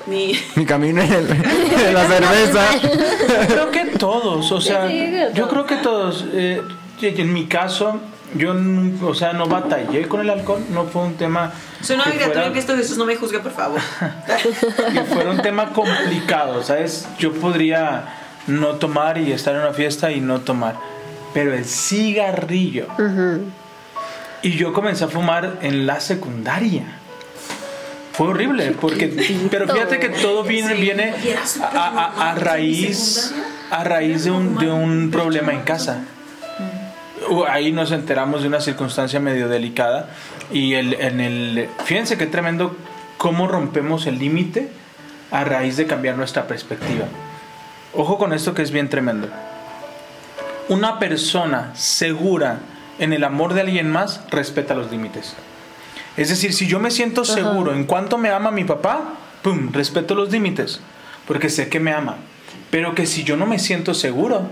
[0.09, 2.65] mi, Mi camino en, el- en la cerveza.
[3.49, 4.89] creo que todos, o sea,
[5.35, 6.25] yo creo que todos.
[6.33, 6.63] eh,
[7.01, 8.01] en mi caso,
[8.35, 8.55] yo,
[9.03, 11.53] o sea, no batallé con el alcohol, no fue un tema.
[11.87, 13.81] Que obligatorio fuera- en Cristo Jesús, no me juzgue, por favor.
[14.93, 17.07] que fuera un tema complicado, ¿sabes?
[17.19, 18.15] Yo podría
[18.49, 20.75] no tomar y estar en una fiesta y no tomar,
[21.35, 22.87] pero el cigarrillo.
[24.43, 26.98] Y yo comencé a fumar en la secundaria.
[28.19, 31.15] Fue horrible, porque, pero fíjate que todo viene,
[31.73, 33.33] a, a- raíz,
[33.71, 36.01] a raíz de un, de un problema en casa.
[37.31, 40.09] Uh, Ahí nos enteramos de una circunstancia medio delicada
[40.53, 42.77] y el, en el, fíjense qué tremendo
[43.19, 44.69] cómo rompemos el límite
[45.31, 47.05] a raíz de cambiar nuestra perspectiva.
[47.95, 49.29] Ojo con esto que es bien tremendo.
[50.69, 52.59] Una persona segura
[52.99, 55.35] en el amor de alguien más respeta los límites.
[56.19, 60.15] Es decir, si yo me siento seguro en cuánto me ama mi papá, pum, respeto
[60.15, 60.81] los límites,
[61.27, 62.17] porque sé que me ama.
[62.71, 64.43] Pero que si yo no me siento seguro,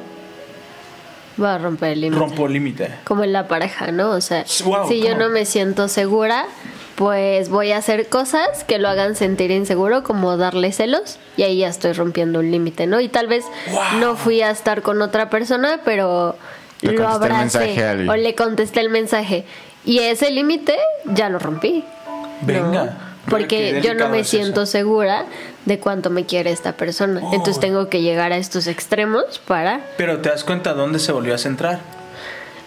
[1.43, 2.19] Va a romper el límite.
[2.19, 2.95] rompo el límite.
[3.05, 4.11] Como en la pareja, ¿no?
[4.13, 6.47] O sea, Wow, si yo no me siento segura,
[6.95, 11.59] pues voy a hacer cosas que lo hagan sentir inseguro, como darle celos, y ahí
[11.59, 13.01] ya estoy rompiendo un límite, ¿no?
[13.03, 14.01] Y tal vez Wow.
[14.01, 16.37] no fui a estar con otra persona, pero
[16.81, 17.77] Le lo abracé
[18.09, 19.45] o le contesté el mensaje.
[19.87, 21.85] Y ese límite ya lo rompí.
[22.07, 22.29] ¿no?
[22.43, 22.99] Venga.
[23.31, 25.25] Porque yo no me siento segura
[25.65, 27.21] de cuánto me quiere esta persona.
[27.23, 27.33] Oh.
[27.33, 29.81] Entonces tengo que llegar a estos extremos para...
[29.97, 31.81] Pero te das cuenta dónde se volvió a centrar.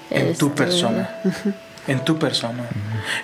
[0.10, 1.10] En tu Este, persona.
[1.88, 2.64] En tu persona.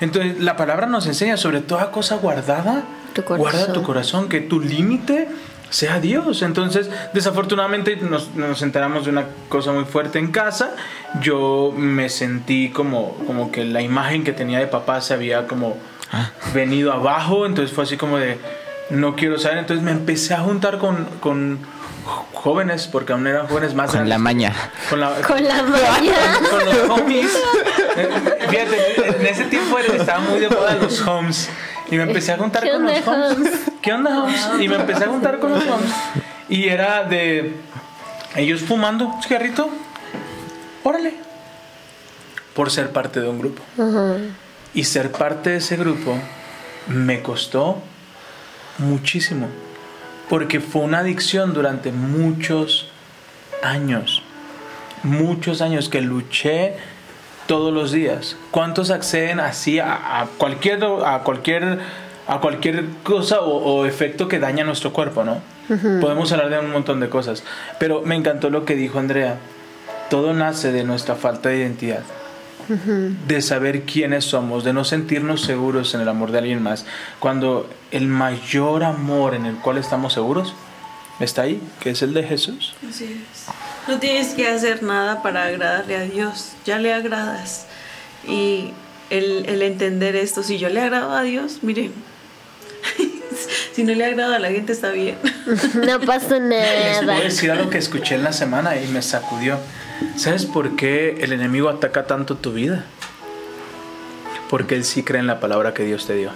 [0.01, 2.83] Entonces, la palabra nos enseña sobre toda cosa guardada.
[3.13, 3.51] Tu corazón.
[3.51, 5.27] Guarda tu corazón, que tu límite
[5.69, 6.41] sea Dios.
[6.41, 10.75] Entonces, desafortunadamente nos, nos enteramos de una cosa muy fuerte en casa.
[11.21, 15.77] Yo me sentí como, como que la imagen que tenía de papá se había como
[16.53, 17.45] venido abajo.
[17.45, 18.37] Entonces fue así como de,
[18.89, 19.57] no quiero saber.
[19.59, 21.59] Entonces me empecé a juntar con, con
[22.33, 24.53] jóvenes, porque aún eran jóvenes más Con la maña.
[24.89, 26.13] Con la, Con la maña.
[26.49, 27.31] con los homies.
[27.97, 28.09] Eh,
[28.49, 31.49] Fíjate, en ese tiempo estaban muy de moda los homes.
[31.89, 33.49] Y me empecé a juntar ¿Qué con los homes.
[33.85, 34.49] ¿Qué onda, homes?
[34.59, 35.91] Y me empecé a juntar con los homes.
[36.49, 37.53] Y era de
[38.35, 39.69] ellos fumando un cigarrito.
[40.83, 41.13] Órale.
[42.55, 43.61] Por ser parte de un grupo.
[44.73, 46.17] Y ser parte de ese grupo
[46.87, 47.77] me costó
[48.79, 49.49] muchísimo.
[50.29, 52.89] Porque fue una adicción durante muchos
[53.61, 54.23] años.
[55.03, 56.73] Muchos años que luché
[57.45, 58.35] todos los días.
[58.49, 61.81] ¿Cuántos acceden así a, a cualquier a cualquier
[62.27, 65.41] a cualquier cosa o, o efecto que daña nuestro cuerpo, ¿no?
[65.99, 67.43] Podemos hablar de un montón de cosas,
[67.79, 69.37] pero me encantó lo que dijo Andrea.
[70.09, 72.03] Todo nace de nuestra falta de identidad
[72.67, 76.85] de saber quiénes somos, de no sentirnos seguros en el amor de alguien más,
[77.19, 80.53] cuando el mayor amor en el cual estamos seguros
[81.19, 82.73] está ahí, que es el de Jesús.
[82.87, 83.45] Así es.
[83.87, 87.67] No tienes que hacer nada para agradarle a Dios, ya le agradas.
[88.27, 88.71] Y
[89.09, 91.93] el, el entender esto, si yo le agrado a Dios, miren,
[93.73, 95.17] si no le agrada a la gente está bien.
[95.75, 97.19] No pasa Les voy a nada.
[97.21, 99.57] decir algo que escuché en la semana y me sacudió.
[100.17, 102.85] ¿Sabes por qué el enemigo ataca tanto tu vida?
[104.49, 106.31] Porque él sí cree en la palabra que Dios te dio.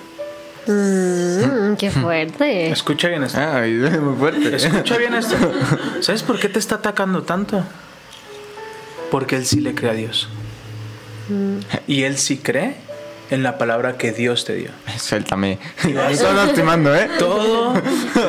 [0.68, 2.70] Mm, qué fuerte.
[2.72, 3.40] Escucha bien esto.
[3.40, 4.56] Ay, muy fuerte.
[4.56, 5.36] Escucha bien esto.
[6.02, 7.64] ¿Sabes por qué te está atacando tanto?
[9.12, 10.30] Porque él sí le cree a Dios.
[11.88, 12.76] Y él sí cree
[13.30, 14.72] en la palabra que Dios te dio.
[14.98, 15.60] Suéltame.
[15.86, 17.10] Me estás lastimando, ¿eh?
[17.20, 17.74] Todo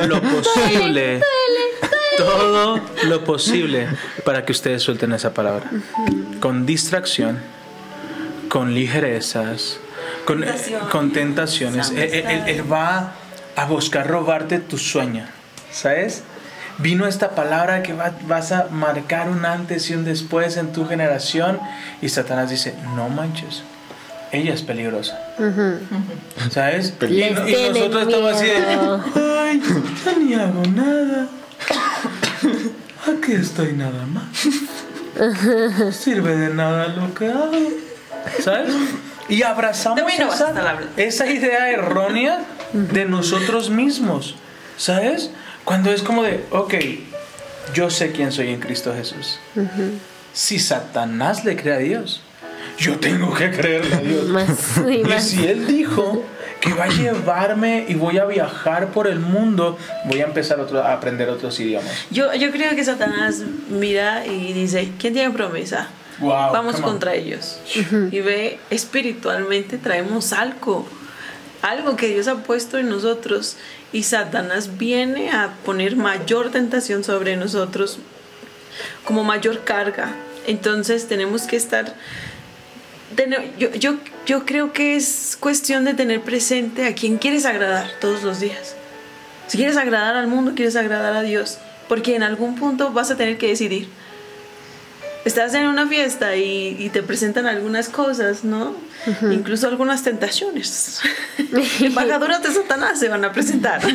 [0.07, 1.21] lo posible.
[2.17, 3.87] Todo lo posible
[4.25, 5.69] para que ustedes suelten esa palabra.
[6.39, 7.39] Con distracción,
[8.49, 9.79] con ligerezas,
[10.25, 10.89] con, Tentaciones.
[10.89, 11.89] con tentaciones.
[11.91, 13.13] Él, él- él- él va
[13.55, 15.25] a buscar robarte tu sueño.
[15.71, 16.23] ¿Sabes?
[16.79, 20.85] Vino esta palabra que va- vas a marcar un antes y un después en tu
[20.87, 21.59] generación.
[22.01, 23.63] Y Satanás dice, no manches.
[24.31, 25.19] Ella es peligrosa.
[26.51, 26.93] ¿Sabes?
[27.09, 28.57] Y, y nosotros estamos así de,
[29.39, 29.61] ay,
[30.05, 31.27] yo ni hago nada.
[33.07, 34.23] Aquí estoy nada más.
[35.79, 37.51] No sirve de nada lo que hago.
[38.39, 38.73] ¿Sabes?
[39.27, 40.29] Y abrazamos no
[40.97, 42.39] esa, idea errónea
[42.73, 44.35] de nosotros mismos.
[44.77, 45.31] ¿Sabes?
[45.63, 46.73] Cuando es como de, ok,
[47.73, 49.39] yo sé quién soy en Cristo Jesús.
[50.33, 52.21] Si Satanás le cree a Dios,
[52.81, 54.25] yo tengo que creerle a Dios.
[54.37, 55.23] Más y Y más.
[55.27, 56.23] si Él dijo
[56.59, 60.83] que va a llevarme y voy a viajar por el mundo, voy a empezar otro-
[60.83, 61.91] a aprender otros idiomas.
[62.11, 65.89] Yo, yo creo que Satanás mira y dice, ¿quién tiene promesa?
[66.19, 66.91] Wow, Vamos come on.
[66.93, 67.57] contra ellos.
[68.11, 70.87] Y ve, espiritualmente traemos algo,
[71.63, 73.57] algo que Dios ha puesto en nosotros.
[73.93, 77.97] Y Satanás viene a poner mayor tentación sobre nosotros,
[79.03, 80.13] como mayor carga.
[80.47, 81.95] Entonces tenemos que estar...
[83.57, 83.95] yo, yo,
[84.25, 88.75] yo creo que es cuestión de tener presente a quien quieres agradar todos los días.
[89.47, 91.57] Si quieres agradar al mundo, quieres agradar a Dios.
[91.89, 93.89] Porque en algún punto vas a tener que decidir.
[95.23, 98.75] Estás en una fiesta y, y te presentan algunas cosas, ¿no?
[99.31, 100.99] Incluso algunas tentaciones.
[101.79, 103.81] Embajadoras de Satanás se van a presentar.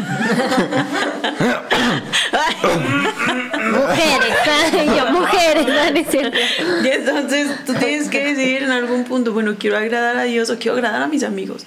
[3.70, 6.84] Mujeres, yo, mujeres, no.
[6.84, 10.58] Y entonces tú tienes que decidir en algún punto, bueno, quiero agradar a Dios o
[10.58, 11.64] quiero agradar a mis amigos,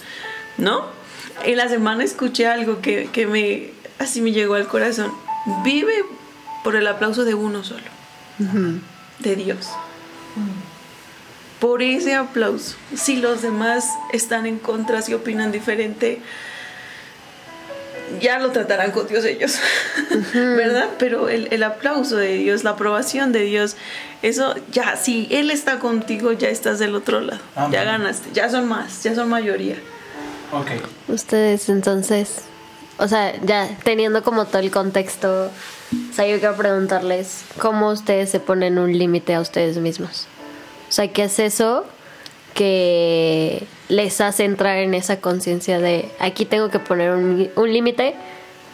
[0.57, 0.85] ¿no?
[1.43, 5.11] En la semana escuché algo que, que me, así me llegó al corazón.
[5.63, 6.03] Vive
[6.63, 7.83] por el aplauso de uno solo,
[9.19, 9.67] de Dios.
[11.59, 12.75] Por ese aplauso.
[12.95, 16.21] Si los demás están en contra, si opinan diferente,
[18.21, 19.59] ya lo tratarán con Dios ellos,
[20.33, 20.89] ¿verdad?
[20.97, 23.75] Pero el, el aplauso de Dios, la aprobación de Dios,
[24.21, 27.71] eso ya, si Él está contigo, ya estás del otro lado, Amén.
[27.73, 29.75] ya ganaste, ya son más, ya son mayoría.
[30.51, 30.67] Ok.
[31.07, 32.43] Ustedes entonces,
[32.99, 38.29] o sea, ya teniendo como todo el contexto, o sea, yo quiero preguntarles cómo ustedes
[38.29, 40.27] se ponen un límite a ustedes mismos.
[40.89, 41.85] O sea, ¿qué es eso
[42.53, 48.15] que les hace entrar en esa conciencia de aquí tengo que poner un, un límite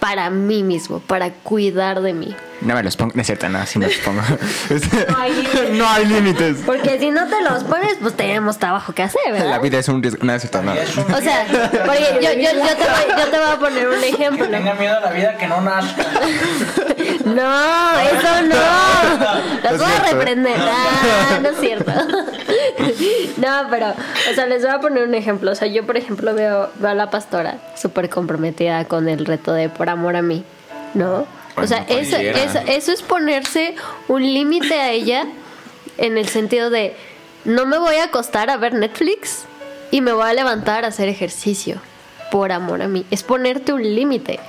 [0.06, 2.36] para mí mismo, para cuidar de mí?
[2.62, 3.14] No me los pongo.
[3.16, 4.22] No es cierto, no, sí me los pongo.
[5.10, 5.72] No hay límites.
[5.72, 6.58] no hay límites.
[6.64, 9.50] Porque si no te los pones, pues tenemos trabajo que hacer, ¿verdad?
[9.50, 10.24] La vida es un riesgo.
[10.24, 10.74] No es cierto, no.
[10.74, 11.48] O sea,
[11.86, 14.48] porque yo, yo, yo, te voy, yo te voy a poner un ejemplo.
[14.48, 16.06] Tenga miedo a la vida que no nazca.
[17.26, 19.70] No, eso no.
[19.72, 20.56] Los voy a reprender.
[20.60, 21.92] Ah, no es cierto.
[23.38, 25.52] No, pero, o sea, les voy a poner un ejemplo.
[25.52, 29.54] O sea, yo, por ejemplo, veo, veo a la pastora súper comprometida con el reto
[29.54, 30.44] de por amor a mí,
[30.94, 31.26] ¿no?
[31.58, 33.76] O sea, eso, eso, eso es ponerse
[34.08, 35.26] un límite a ella
[35.98, 36.96] en el sentido de
[37.46, 39.46] no me voy a acostar a ver Netflix
[39.92, 41.80] y me voy a levantar a hacer ejercicio
[42.32, 43.06] por amor a mí.
[43.12, 44.40] Es ponerte un límite.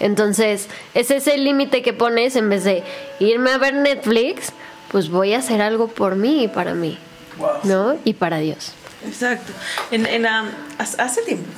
[0.00, 2.82] Entonces, ese es el límite que pones en vez de
[3.18, 4.52] irme a ver Netflix,
[4.90, 6.98] pues voy a hacer algo por mí y para mí,
[7.40, 7.60] Wow.
[7.64, 7.98] ¿no?
[8.04, 8.72] Y para Dios.
[9.04, 9.52] Exacto.
[9.90, 10.48] En, en, um,
[10.78, 11.48] hace tiempo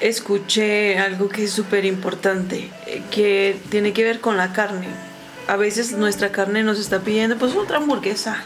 [0.00, 4.88] escuché algo que es súper importante, eh, que tiene que ver con la carne.
[5.48, 8.44] A veces nuestra carne nos está pidiendo, pues otra hamburguesa.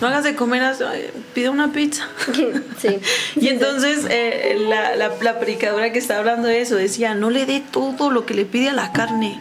[0.00, 2.08] No hagas de comer, ay, pide una pizza.
[2.78, 3.00] Sí.
[3.36, 7.46] Y entonces eh, la, la, la predicadora que está hablando de eso decía, no le
[7.46, 9.40] dé todo lo que le pide a la carne.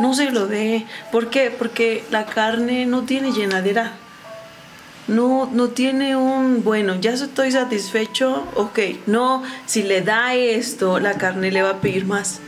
[0.00, 0.84] No se lo dé.
[1.12, 1.54] ¿Por qué?
[1.56, 3.92] Porque la carne no tiene llenadera.
[5.08, 8.78] No, no tiene un, bueno, ya estoy satisfecho, ok.
[9.06, 12.40] No, si le da esto, la carne le va a pedir más.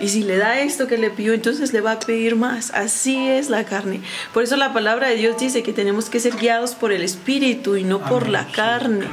[0.00, 2.70] Y si le da esto que le pidió, entonces le va a pedir más.
[2.72, 4.00] Así es la carne.
[4.32, 7.76] Por eso la palabra de Dios dice que tenemos que ser guiados por el Espíritu
[7.76, 8.52] y no por la sí.
[8.52, 9.06] carne.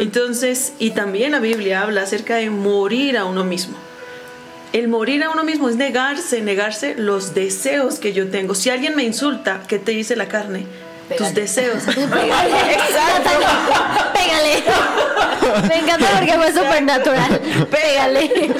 [0.00, 3.76] Entonces, y también la Biblia habla acerca de morir a uno mismo.
[4.72, 8.54] El morir a uno mismo es negarse, negarse los deseos que yo tengo.
[8.54, 10.66] Si alguien me insulta, ¿qué te dice la carne?
[11.08, 11.40] Tus Pégale.
[11.40, 11.82] deseos.
[11.88, 13.30] Exacto.
[14.14, 14.62] Pégale.
[15.68, 17.40] Me encanta porque fue súper natural.
[17.70, 18.54] Pégale.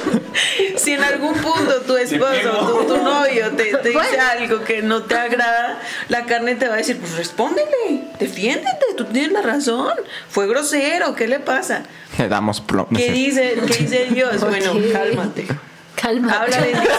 [0.76, 5.02] Si en algún punto tu esposo, tu, tu novio te, te dice algo que no
[5.02, 9.92] te agrada, la carne te va a decir, pues respóndele, defiéndete, tú tienes la razón,
[10.30, 11.82] fue grosero, ¿qué le pasa?
[12.18, 12.88] Le damos plomo.
[12.96, 14.40] ¿Qué dice, qué dice Dios?
[14.40, 15.46] Bueno, cálmate,
[15.96, 16.32] Calma.
[16.32, 16.92] habla bendición.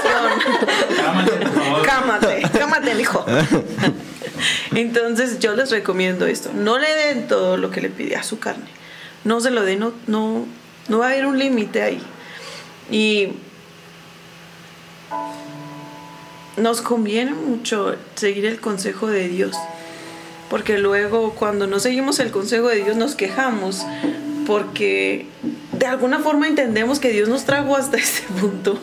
[0.97, 1.81] Cámate, por favor.
[1.85, 3.25] Cámate, cámate, hijo.
[4.75, 6.51] Entonces yo les recomiendo esto.
[6.53, 8.65] No le den todo lo que le pide a su carne.
[9.23, 10.45] No se lo den, no, no,
[10.87, 12.01] no va a haber un límite ahí.
[12.91, 13.29] Y
[16.57, 19.55] nos conviene mucho seguir el consejo de Dios.
[20.49, 23.85] Porque luego cuando no seguimos el consejo de Dios nos quejamos.
[24.49, 25.27] Porque
[25.73, 28.79] de alguna forma entendemos que Dios nos trajo hasta este punto.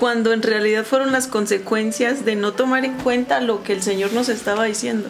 [0.00, 4.12] Cuando en realidad fueron las consecuencias de no tomar en cuenta lo que el Señor
[4.12, 5.08] nos estaba diciendo.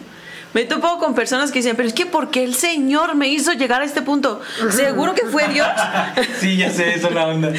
[0.53, 3.27] Me he topado con personas que dicen, pero es que ¿por qué el Señor me
[3.27, 4.39] hizo llegar a este punto?
[4.69, 5.67] ¿Seguro que fue Dios?
[6.39, 7.51] Sí, ya sé, eso es la onda.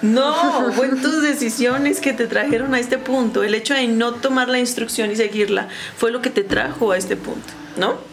[0.00, 3.42] No, fue tus decisiones que te trajeron a este punto.
[3.42, 6.96] El hecho de no tomar la instrucción y seguirla fue lo que te trajo a
[6.96, 8.11] este punto, ¿no?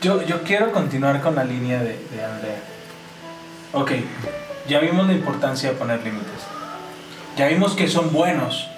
[0.00, 2.58] Yo, yo quiero continuar con la línea de, de Andrea.
[3.72, 3.92] Ok,
[4.68, 6.26] ya vimos la importancia de poner límites.
[7.36, 8.68] Ya vimos que son buenos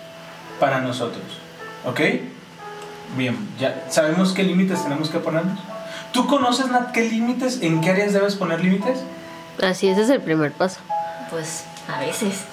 [0.59, 1.23] para nosotros.
[1.85, 2.01] ¿Ok?
[3.17, 5.59] Bien, ya sabemos qué límites tenemos que ponernos.
[6.13, 9.01] ¿Tú conoces, Nat, qué límites, en qué áreas debes poner límites?
[9.63, 10.81] Así, ese es el primer paso.
[11.31, 12.45] Pues a veces.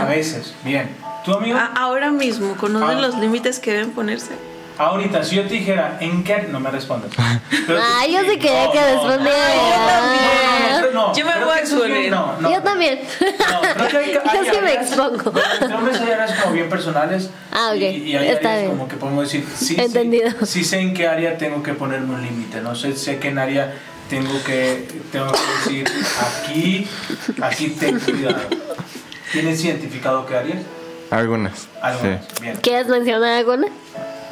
[0.00, 0.90] A veces, bien.
[1.24, 1.56] ¿Tú, amigo?
[1.58, 3.00] A- ahora mismo, ¿conocen Ah.
[3.00, 4.32] los límites que deben ponerse?
[4.78, 6.46] Ahorita, si yo te dijera, ¿en qué?
[6.50, 7.10] No me respondes.
[7.66, 9.38] Pero- Ah, yo sí quería que respondiera.
[10.92, 12.10] No, Yo me voy a exponer.
[12.10, 12.50] no, no.
[12.52, 13.00] Yo también.
[13.20, 15.32] No, creo que hay, Yo hay sí me expongo.
[15.60, 17.30] Entre hombres hay áreas como bien personales.
[17.50, 17.76] Ah, ok.
[17.80, 18.70] Y, y hay Está áreas bien.
[18.76, 20.30] como que podemos decir, sí, sí, Entendido.
[20.44, 22.60] Sí, sé en qué área tengo que ponerme un límite.
[22.60, 23.74] No sé, sé que en área
[24.10, 26.86] tengo que, tengo que decir, aquí,
[27.40, 28.40] aquí ten cuidado.
[29.32, 30.58] ¿Tienes identificado qué áreas?
[31.10, 31.68] Algunas.
[31.80, 32.20] Algunas.
[32.26, 32.42] Sí.
[32.42, 32.56] Bien.
[32.56, 33.68] ¿Quieres mencionar alguna?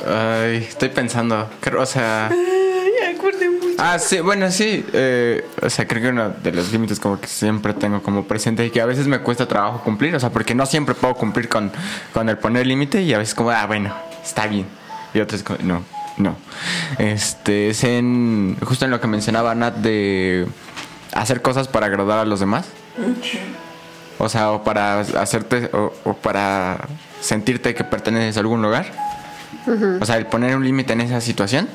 [0.06, 1.48] Ay, estoy pensando.
[1.78, 2.30] O sea.
[2.30, 3.74] Ay, mucho.
[3.78, 4.84] Ah, sí, bueno, sí.
[4.92, 8.64] eh, o sea, creo que uno de los límites como que siempre tengo como presente
[8.64, 10.14] y que a veces me cuesta trabajo cumplir.
[10.14, 11.72] O sea, porque no siempre puedo cumplir con,
[12.12, 14.66] con el poner límite y a veces como, ah, bueno, está bien.
[15.14, 15.82] Y otras como, no,
[16.18, 16.36] no.
[16.98, 20.46] Este, es en, justo en lo que mencionaba Nat de
[21.12, 22.66] hacer cosas para agradar a los demás.
[24.18, 26.86] O sea, o para hacerte, o, o para
[27.20, 28.86] sentirte que perteneces a algún lugar.
[30.00, 31.68] O sea, el poner un límite en esa situación,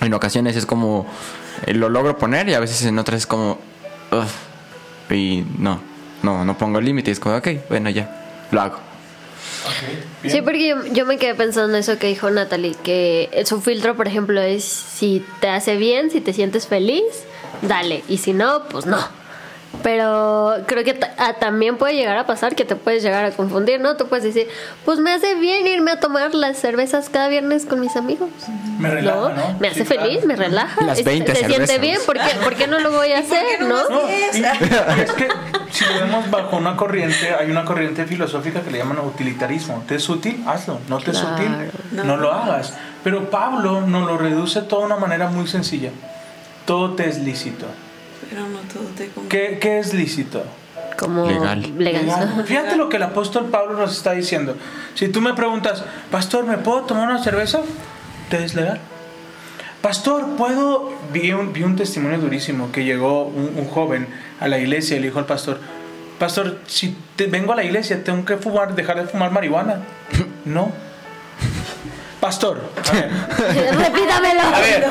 [0.00, 1.06] en ocasiones es como,
[1.66, 3.58] eh, lo logro poner y a veces en otras es como,
[5.10, 5.80] y no,
[6.22, 8.78] no, no pongo límite, es como, ok, bueno, ya, lo hago.
[10.26, 13.94] Sí, porque yo, yo me quedé pensando en eso que dijo Natalie, que su filtro,
[13.94, 17.02] por ejemplo, es si te hace bien, si te sientes feliz,
[17.62, 18.98] dale, y si no, pues no.
[19.82, 23.80] Pero creo que ah, también puede llegar a pasar que te puedes llegar a confundir,
[23.80, 23.96] ¿no?
[23.96, 24.48] Tú puedes decir,
[24.84, 28.30] pues me hace bien irme a tomar las cervezas cada viernes con mis amigos.
[28.78, 29.28] Me relaja, ¿No?
[29.30, 29.56] ¿no?
[29.60, 30.26] Me hace Sí, feliz, claro.
[30.28, 30.84] me relaja.
[30.84, 33.60] Las Es- 20 Se siente bien, ¿por qué, por qué no lo voy a hacer,
[33.62, 33.88] no?
[33.88, 34.44] No, y- y
[35.02, 35.28] es que
[35.70, 39.84] si lo vemos bajo una corriente, hay una corriente filosófica que le llaman utilitarismo.
[39.86, 40.42] ¿Te es útil?
[40.46, 40.78] Hazlo.
[40.88, 41.34] ¿No te es Claro.
[41.36, 41.70] útil?
[42.04, 42.16] No.
[42.16, 42.74] lo hagas.
[43.02, 45.90] Pero Pablo nos lo reduce todo de una manera muy sencilla.
[46.64, 47.66] Todo te es lícito.
[48.28, 49.28] Pero no todo te conviene.
[49.28, 50.44] ¿Qué, qué es lícito?
[50.98, 51.60] Como Legal.
[51.76, 52.06] legal.
[52.06, 52.44] Legal.
[52.46, 54.56] Fíjate lo que el apóstol Pablo nos está diciendo.
[54.94, 57.60] Si tú me preguntas, Pastor, ¿me puedo tomar una cerveza?
[58.30, 58.80] Te es legal.
[59.82, 60.92] Pastor, ¿puedo?
[61.12, 64.06] Vi un, vi un testimonio durísimo que llegó un, un joven
[64.40, 65.58] a la iglesia y le dijo al pastor,
[66.18, 69.80] Pastor, si te, vengo a la iglesia, ¿tengo que fumar, dejar de fumar marihuana?
[70.44, 70.70] No.
[72.28, 72.58] Pastor,
[72.88, 72.92] a
[73.52, 74.40] ver, Repítamelo.
[74.40, 74.84] a ver,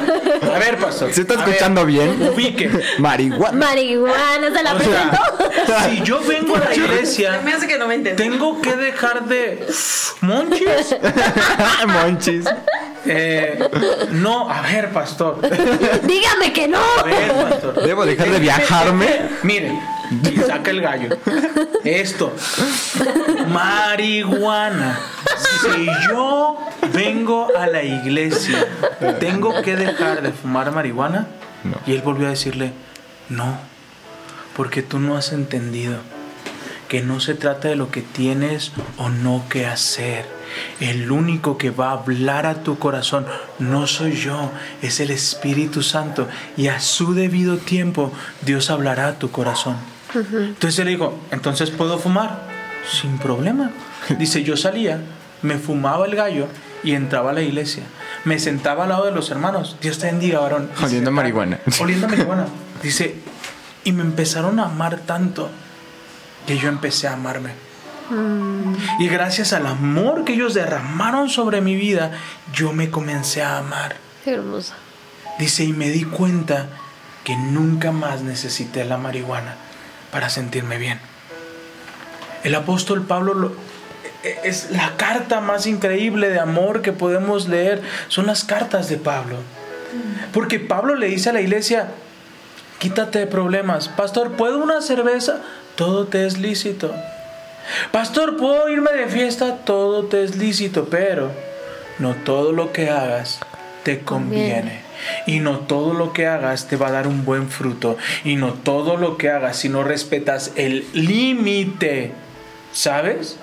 [0.55, 1.11] a ver, pastor.
[1.11, 2.29] ¿Se está ver, escuchando bien?
[2.31, 2.69] Ubique.
[2.99, 3.57] Marihuana.
[3.57, 5.17] Marihuana, ¿se la O presentó?
[5.65, 8.21] sea, si yo vengo a la iglesia, Me hace que no me entendí.
[8.21, 9.65] tengo que dejar de
[10.21, 10.95] monchis.
[11.87, 12.45] Monchis.
[13.07, 13.57] Eh,
[14.11, 15.39] no, a ver, pastor.
[16.03, 16.77] Dígame que no.
[16.99, 17.81] A ver, pastor.
[17.83, 19.07] ¿Debo dejar de viajarme?
[19.41, 19.71] Mire,
[20.31, 21.17] y saca el gallo.
[21.83, 22.33] Esto.
[23.49, 24.99] Marihuana.
[25.61, 26.57] Si yo
[26.93, 28.67] vengo a la iglesia,
[29.19, 31.27] ¿tengo que dejar de fumar marihuana?
[31.63, 31.77] No.
[31.85, 32.73] Y él volvió a decirle,
[33.29, 33.57] no,
[34.55, 35.99] porque tú no has entendido
[36.87, 40.25] que no se trata de lo que tienes o no que hacer.
[40.79, 43.25] El único que va a hablar a tu corazón
[43.57, 44.51] no soy yo,
[44.83, 46.27] es el Espíritu Santo.
[46.55, 48.11] Y a su debido tiempo
[48.41, 49.77] Dios hablará a tu corazón.
[50.15, 52.47] Entonces él dijo, entonces puedo fumar
[52.89, 53.71] sin problema.
[54.17, 54.99] Dice, yo salía,
[55.41, 56.47] me fumaba el gallo
[56.83, 57.83] y entraba a la iglesia.
[58.25, 59.77] Me sentaba al lado de los hermanos.
[59.81, 60.69] Dios te bendiga, varón.
[60.81, 61.59] Oliendo marihuana.
[61.79, 62.45] Oliendo marihuana.
[62.83, 63.15] Dice,
[63.83, 65.49] y me empezaron a amar tanto
[66.45, 67.51] que yo empecé a amarme.
[68.99, 72.11] Y gracias al amor que ellos derramaron sobre mi vida,
[72.53, 73.95] yo me comencé a amar.
[74.23, 74.73] Qué hermoso.
[75.39, 76.67] Dice, y me di cuenta
[77.23, 79.55] que nunca más necesité la marihuana
[80.13, 80.99] para sentirme bien.
[82.43, 83.53] El apóstol Pablo lo-
[84.23, 87.81] e- es la carta más increíble de amor que podemos leer.
[88.09, 89.37] Son las cartas de Pablo.
[90.31, 91.87] Porque Pablo le dice a la iglesia,
[92.79, 93.89] quítate de problemas.
[93.89, 95.41] Pastor, ¿puedo una cerveza?
[95.75, 96.93] Todo te es lícito.
[97.91, 99.57] Pastor, ¿puedo irme de fiesta?
[99.65, 101.31] Todo te es lícito, pero
[101.97, 103.39] no todo lo que hagas
[103.83, 104.82] te conviene.
[105.27, 107.97] Y no todo lo que hagas te va a dar un buen fruto.
[108.23, 112.11] Y no todo lo que hagas si no respetas el límite.
[112.71, 113.37] ¿Sabes?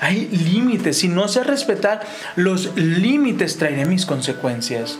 [0.00, 0.98] Hay límites.
[0.98, 2.00] Si no sé respetar
[2.36, 4.98] los límites, traeré mis consecuencias.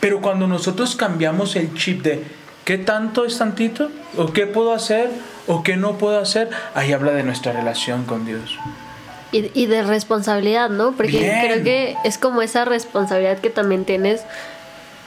[0.00, 2.24] Pero cuando nosotros cambiamos el chip de
[2.64, 5.10] qué tanto es tantito, o qué puedo hacer,
[5.46, 8.58] o qué no puedo hacer, ahí habla de nuestra relación con Dios.
[9.32, 10.92] Y, y de responsabilidad, ¿no?
[10.92, 11.40] Porque Bien.
[11.46, 14.22] creo que es como esa responsabilidad que también tienes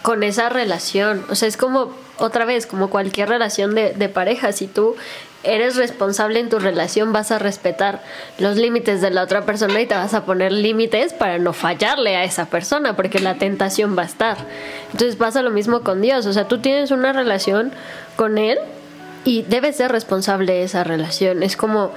[0.06, 1.26] con esa relación.
[1.32, 4.52] O sea, es como, otra vez, como cualquier relación de, de pareja.
[4.52, 4.96] Si tú
[5.42, 8.04] eres responsable en tu relación, vas a respetar
[8.38, 12.16] los límites de la otra persona y te vas a poner límites para no fallarle
[12.18, 14.38] a esa persona, porque la tentación va a estar.
[14.92, 16.28] Entonces pasa lo mismo con Dios.
[16.28, 17.72] O sea, tú tienes una relación
[18.16, 18.60] con Él
[19.24, 21.42] y debes ser responsable de esa relación.
[21.42, 21.90] Es como,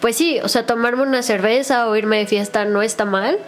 [0.00, 3.38] pues sí, o sea, tomarme una cerveza o irme de fiesta no está mal,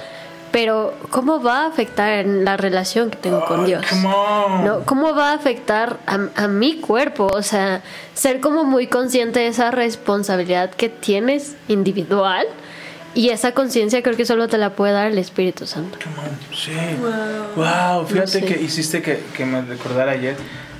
[0.54, 3.84] pero ¿cómo va a afectar en la relación que tengo con Dios?
[3.90, 4.64] Come on.
[4.64, 4.80] ¿No?
[4.84, 7.26] ¿Cómo va a afectar a, a mi cuerpo?
[7.26, 7.82] O sea,
[8.14, 12.46] ser como muy consciente de esa responsabilidad que tienes individual
[13.14, 15.98] y esa conciencia creo que solo te la puede dar el Espíritu Santo.
[16.04, 16.56] Come on.
[16.56, 16.70] Sí.
[17.56, 18.06] Wow.
[18.06, 18.44] Fíjate No sé.
[18.44, 20.36] que hiciste que, que me recordara ayer.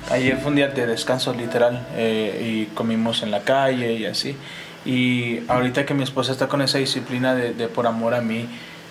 [0.09, 4.37] Ayer fue un día de descanso literal eh, y comimos en la calle y así.
[4.85, 8.47] Y ahorita que mi esposa está con esa disciplina de, de por amor a mí,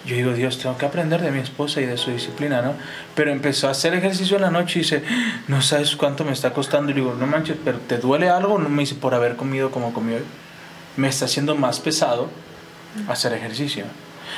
[0.07, 2.75] yo digo, Dios, tengo que aprender de mi esposa y de su disciplina, ¿no?
[3.15, 5.03] Pero empezó a hacer ejercicio en la noche y dice,
[5.49, 6.91] no sabes cuánto me está costando.
[6.91, 8.59] Y digo, no manches, pero ¿te duele algo?
[8.59, 10.25] No me dice, por haber comido como comió hoy.
[10.97, 12.29] Me está haciendo más pesado
[13.09, 13.85] hacer ejercicio.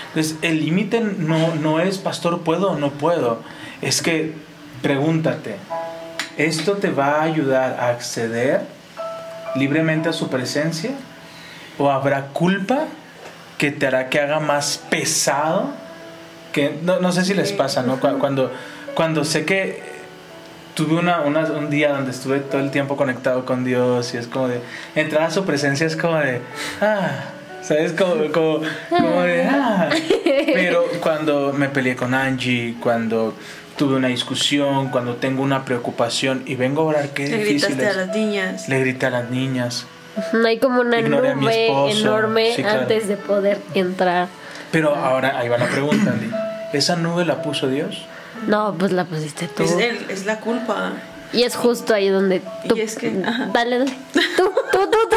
[0.08, 3.42] Entonces, el límite no, no es, pastor, ¿puedo o no puedo?
[3.82, 4.34] Es que
[4.82, 5.56] pregúntate,
[6.36, 8.62] ¿esto te va a ayudar a acceder
[9.56, 10.92] libremente a su presencia?
[11.78, 12.86] ¿O habrá culpa
[13.58, 15.70] que te hará que haga más pesado?
[16.52, 18.00] Que, no, no sé si les pasa, ¿no?
[18.00, 18.50] Cu- Cuando,
[18.94, 19.82] cuando sé que
[20.74, 24.26] tuve una, una- un día donde estuve todo el tiempo conectado con Dios y es
[24.26, 24.60] como de
[24.94, 26.40] entrar a su presencia es como de
[26.82, 27.08] ah
[27.62, 29.88] sabes como, como, como de ah
[30.54, 33.34] pero cuando me peleé con Angie cuando
[33.78, 37.86] tuve una discusión cuando tengo una preocupación y vengo a orar qué Le difícil gritaste
[37.86, 38.68] a es las niñas.
[38.68, 39.86] le grité a las niñas
[40.46, 42.80] hay como una Ignoré nube enorme Sí, claro.
[42.82, 44.28] antes de poder entrar.
[44.72, 46.30] pero ahora ahí va la pregunta Andy
[46.72, 48.04] esa nube la puso Dios
[48.46, 49.62] No, pues la pusiste tú.
[49.62, 50.92] Es, el- es la culpa.
[51.36, 52.76] Y es justo ahí donde tú...
[52.76, 53.50] Y es que- ajá.
[53.52, 53.92] Dale, dale.
[54.36, 55.16] Tú, tú, tú, tú.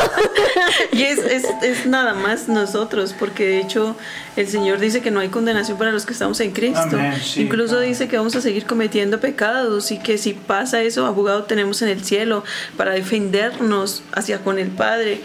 [0.91, 3.95] Y es, es, es nada más nosotros, porque de hecho
[4.35, 6.81] el Señor dice que no hay condenación para los que estamos en Cristo.
[6.81, 11.05] Amén, sí, Incluso dice que vamos a seguir cometiendo pecados y que si pasa eso,
[11.05, 12.43] abogado tenemos en el cielo
[12.75, 15.21] para defendernos hacia con el Padre.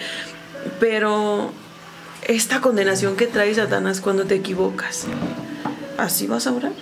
[0.80, 1.52] Pero
[2.26, 5.06] esta condenación que trae Satanás cuando te equivocas,
[5.98, 6.72] ¿así vas a orar?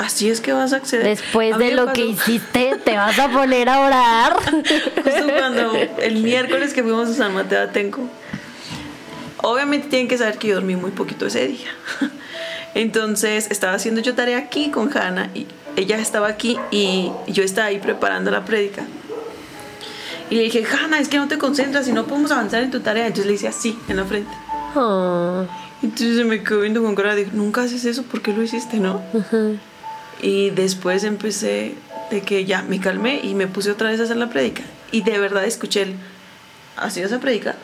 [0.00, 1.04] Así es que vas a acceder.
[1.04, 4.34] Después A de lo pasó- que hiciste, te vas a poner a orar.
[4.44, 8.00] Justo cuando el miércoles que fuimos a San Mateo Atenco.
[9.42, 11.68] Obviamente tienen que saber que yo dormí muy poquito ese día.
[12.74, 15.46] Entonces estaba haciendo yo tarea aquí con Hanna y
[15.76, 18.84] ella estaba aquí y yo estaba ahí preparando la prédica.
[20.30, 22.80] Y le dije, Hanna, es que no te concentras y no podemos avanzar en tu
[22.80, 23.06] tarea.
[23.06, 24.30] Entonces le hice así, en la frente.
[24.76, 25.44] Oh,
[25.82, 28.76] Entonces se me quedó viendo con cara de, nunca haces eso, ¿por qué lo hiciste,
[28.78, 29.02] no?
[30.22, 31.74] Y después empecé
[32.10, 34.62] de que ya me calmé y me puse otra vez a hacer la prédica.
[34.92, 35.94] Y de verdad escuché el,
[36.76, 37.56] ¿así vas a predicar?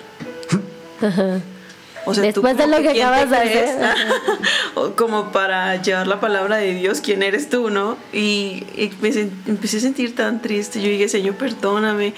[2.07, 3.94] O sea, ¿tú Después de como lo que acabas de hacer.
[4.74, 7.96] O como para llevar la palabra de Dios, ¿quién eres tú, no?
[8.12, 9.09] Y, y me
[9.46, 10.80] empecé a sentir tan triste.
[10.80, 12.14] Yo dije, Señor, perdóname.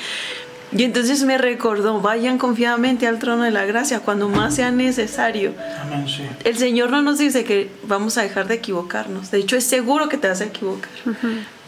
[0.72, 5.54] Y entonces me recordó, vayan confiadamente al trono de la gracia cuando más sea necesario.
[5.80, 9.30] amén sí El Señor no nos dice que vamos a dejar de equivocarnos.
[9.30, 10.90] De hecho, es seguro que te vas a equivocar.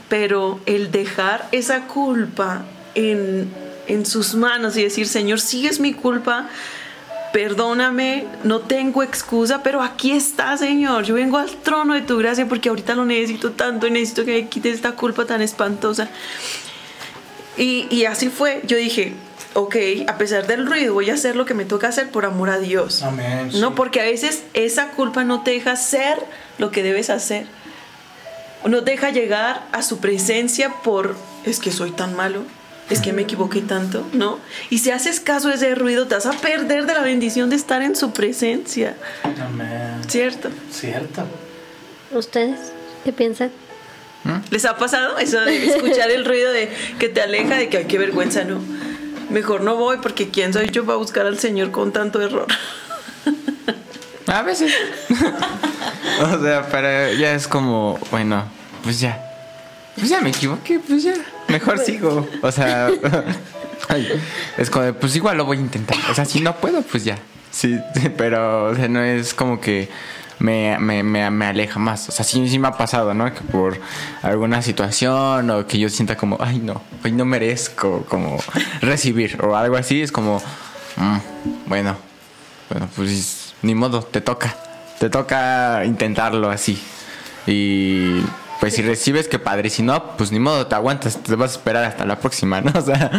[0.08, 3.48] Pero el dejar esa culpa en,
[3.86, 6.48] en sus manos y decir, Señor, sí es mi culpa,
[7.32, 11.04] perdóname, no tengo excusa, pero aquí está, Señor.
[11.04, 14.42] Yo vengo al trono de tu gracia porque ahorita lo necesito tanto y necesito que
[14.42, 16.08] me quites esta culpa tan espantosa.
[17.60, 18.62] Y, y así fue.
[18.64, 19.12] Yo dije,
[19.52, 22.48] ok, a pesar del ruido, voy a hacer lo que me toca hacer por amor
[22.48, 23.02] a Dios.
[23.02, 23.60] amén sí.
[23.60, 26.18] No, porque a veces esa culpa no te deja ser
[26.56, 27.46] lo que debes hacer.
[28.64, 32.44] No te deja llegar a su presencia por, es que soy tan malo,
[32.88, 34.38] es que me equivoqué tanto, ¿no?
[34.70, 37.56] Y si haces caso a ese ruido, te vas a perder de la bendición de
[37.56, 40.50] estar en su presencia, amén ¿cierto?
[40.72, 41.24] cierto
[42.10, 42.72] ¿Ustedes
[43.04, 43.50] qué piensan?
[44.50, 46.68] ¿Les ha pasado eso de escuchar el ruido de
[46.98, 48.60] que te aleja de que ay, qué vergüenza, no?
[49.30, 52.46] Mejor no voy porque quién soy yo para buscar al Señor con tanto error.
[54.26, 54.72] A veces.
[56.20, 58.44] o sea, pero ya es como, bueno,
[58.82, 59.20] pues ya.
[59.96, 61.14] Pues ya me equivoqué, pues ya.
[61.48, 62.28] Mejor sigo.
[62.42, 62.90] O sea,
[63.88, 64.08] ay,
[64.56, 65.96] es como, de, pues igual lo voy a intentar.
[66.10, 67.18] O sea, si no puedo, pues ya.
[67.50, 69.88] Sí, sí, pero o sea, no es como que
[70.40, 72.08] me, me, me, me aleja más.
[72.08, 73.32] O sea, sí, sí me ha pasado, ¿no?
[73.32, 73.78] Que por
[74.22, 78.38] alguna situación o que yo sienta como, ay, no, hoy no merezco como
[78.80, 80.42] recibir o algo así, es como,
[80.96, 81.18] mm,
[81.66, 81.96] bueno,
[82.70, 84.56] bueno, pues ni modo, te toca.
[84.98, 86.80] Te toca intentarlo así.
[87.46, 88.20] Y
[88.60, 89.70] pues si recibes, que padre.
[89.70, 92.72] Si no, pues ni modo, te aguantas, te vas a esperar hasta la próxima, ¿no?
[92.78, 93.10] O sea,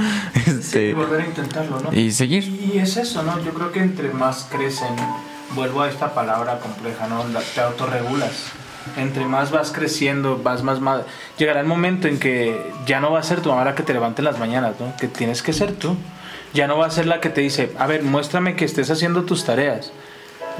[0.45, 1.93] este, Y volver a intentarlo, ¿no?
[1.93, 2.43] y seguir.
[2.43, 3.43] Y es eso, ¿no?
[3.43, 4.95] Yo creo que entre más crecen,
[5.55, 7.23] vuelvo a esta palabra compleja, ¿no?
[7.53, 8.51] Te autorregulas.
[8.97, 11.01] Entre más vas creciendo, vas más, más...
[11.37, 13.93] Llegará el momento en que ya no va a ser tu mamá la que te
[13.93, 14.95] levante en las mañanas, ¿no?
[14.97, 15.95] Que tienes que ser tú.
[16.53, 19.23] Ya no va a ser la que te dice, a ver, muéstrame que estés haciendo
[19.23, 19.91] tus tareas.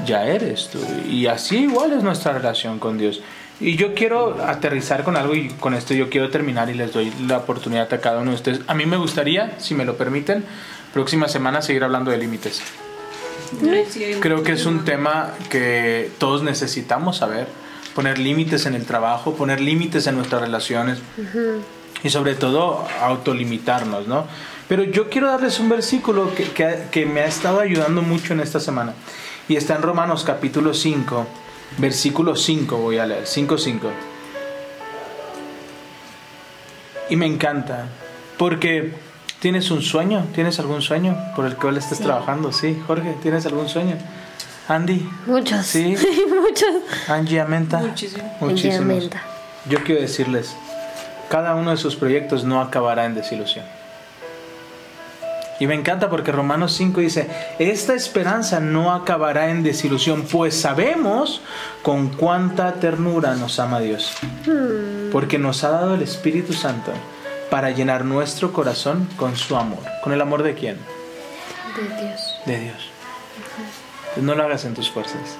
[0.06, 0.78] Ya eres tú.
[1.08, 3.20] Y así igual es nuestra relación con Dios.
[3.60, 7.12] Y yo quiero aterrizar con algo y con esto yo quiero terminar y les doy
[7.26, 8.60] la oportunidad a cada uno de ustedes.
[8.66, 10.44] A mí me gustaría, si me lo permiten,
[10.92, 12.62] próxima semana seguir hablando de límites.
[14.20, 17.46] Creo que es un tema que todos necesitamos saber.
[17.94, 20.98] Poner límites en el trabajo, poner límites en nuestras relaciones
[22.02, 24.26] y sobre todo autolimitarnos, ¿no?
[24.68, 28.40] Pero yo quiero darles un versículo que, que- que me ha estado ayudando mucho en
[28.40, 28.94] esta semana.
[29.48, 31.26] Y está en Romanos capítulo 5,
[31.78, 33.90] versículo 5 voy a leer, 5.5.
[37.10, 37.88] Y me encanta,
[38.38, 38.92] porque
[39.42, 43.68] tienes un sueño, tienes algún sueño por el cual estés trabajando, sí, Jorge, tienes algún
[43.68, 43.96] sueño.
[44.68, 45.66] Andy, Muchos.
[45.66, 45.96] Sí.
[46.28, 46.68] Muchos.
[47.08, 47.78] Angie Amenta.
[47.78, 48.36] Muchísimo.
[48.38, 48.78] Muchísimos.
[48.78, 49.20] Amenta.
[49.68, 50.54] Yo quiero decirles,
[51.28, 53.64] cada uno de sus proyectos no acabará en desilusión.
[55.58, 57.28] Y me encanta porque Romanos 5 dice,
[57.58, 61.40] esta esperanza no acabará en desilusión, pues sabemos
[61.82, 64.12] con cuánta ternura nos ama Dios.
[65.10, 66.92] Porque nos ha dado el Espíritu Santo
[67.52, 69.84] para llenar nuestro corazón con su amor.
[70.02, 70.78] ¿Con el amor de quién?
[71.76, 72.40] De Dios.
[72.46, 72.90] De Dios.
[74.16, 75.36] No lo hagas en tus fuerzas.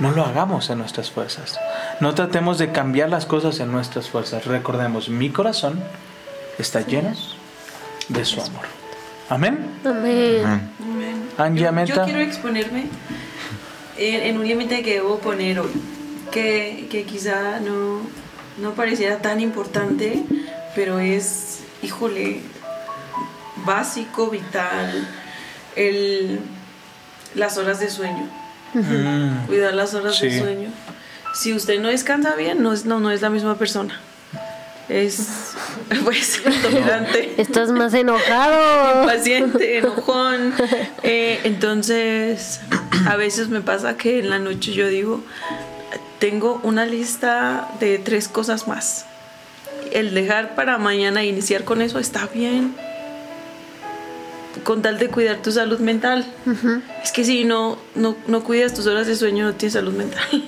[0.00, 1.58] No lo hagamos en nuestras fuerzas.
[2.00, 4.44] No tratemos de cambiar las cosas en nuestras fuerzas.
[4.44, 5.82] Recordemos, mi corazón
[6.58, 7.14] está lleno
[8.10, 8.66] de su amor.
[9.30, 9.80] Amén.
[9.86, 10.44] Amén.
[10.44, 11.30] Amén.
[11.38, 12.84] Angie yo, yo quiero exponerme
[13.96, 15.72] en, en un límite que debo poner hoy,
[16.30, 18.02] que, que quizá no,
[18.58, 20.22] no pareciera tan importante,
[20.74, 22.40] pero es, híjole,
[23.64, 25.08] básico, vital,
[25.76, 26.40] el,
[27.34, 28.28] las horas de sueño,
[28.74, 30.70] Mm, cuidar las horas de sueño.
[31.34, 33.98] Si usted no descansa bien, no es, no, no es la misma persona.
[34.88, 35.54] Es,
[36.04, 37.34] pues, tolerante.
[37.38, 39.06] Estás más enojado.
[39.06, 40.54] paciente, enojón.
[41.02, 42.60] Eh, entonces,
[43.06, 45.22] a veces me pasa que en la noche yo digo,
[46.18, 49.06] tengo una lista de tres cosas más.
[49.92, 52.74] El dejar para mañana iniciar con eso está bien.
[54.64, 56.26] Con tal de cuidar tu salud mental.
[57.02, 60.44] Es que si no, no, no cuidas tus horas de sueño, no tienes salud mental.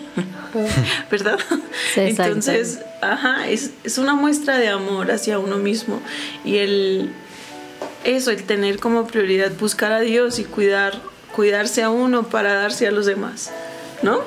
[1.11, 1.38] ¿Verdad?
[1.95, 2.01] Sí.
[2.01, 6.01] Entonces, ajá, es, es una muestra de amor hacia uno mismo.
[6.45, 7.11] Y el,
[8.05, 11.01] eso, el tener como prioridad buscar a Dios y cuidar,
[11.34, 13.51] cuidarse a uno para darse a los demás,
[14.03, 14.22] ¿no?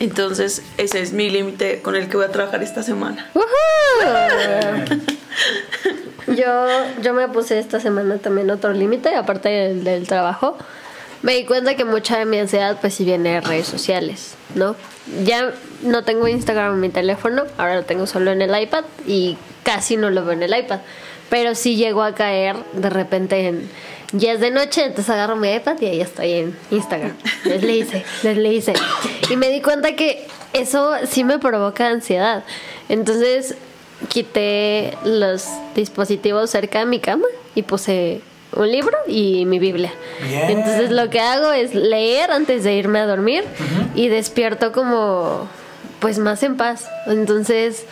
[0.00, 3.30] Entonces, ese es mi límite con el que voy a trabajar esta semana.
[6.26, 6.66] Yo,
[7.02, 10.56] yo me puse esta semana también otro límite, aparte del, trabajo.
[11.22, 14.74] Me di cuenta que mucha de mi ansiedad pues viene de redes sociales, ¿no?
[15.24, 19.36] Ya no tengo Instagram en mi teléfono, ahora lo tengo solo en el iPad y
[19.62, 20.80] casi no lo veo en el iPad.
[21.30, 23.68] Pero sí llego a caer de repente en...
[24.12, 27.12] Ya es de noche, entonces agarro mi iPad y ahí estoy en Instagram.
[27.44, 28.74] Les le hice, les le hice.
[29.30, 32.44] Y me di cuenta que eso sí me provoca ansiedad.
[32.88, 33.54] Entonces
[34.08, 38.20] quité los dispositivos cerca de mi cama y puse
[38.54, 39.92] un libro y mi Biblia.
[40.28, 40.58] Bien.
[40.58, 43.44] Entonces lo que hago es leer antes de irme a dormir
[43.94, 45.48] y despierto como
[46.00, 46.88] pues más en paz.
[47.06, 47.86] Entonces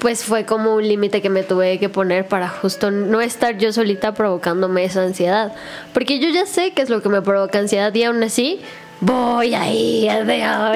[0.00, 3.72] pues fue como un límite que me tuve que poner para justo no estar yo
[3.72, 5.52] solita provocándome esa ansiedad.
[5.92, 8.60] Porque yo ya sé qué es lo que me provoca ansiedad y aún así
[9.00, 10.08] voy ahí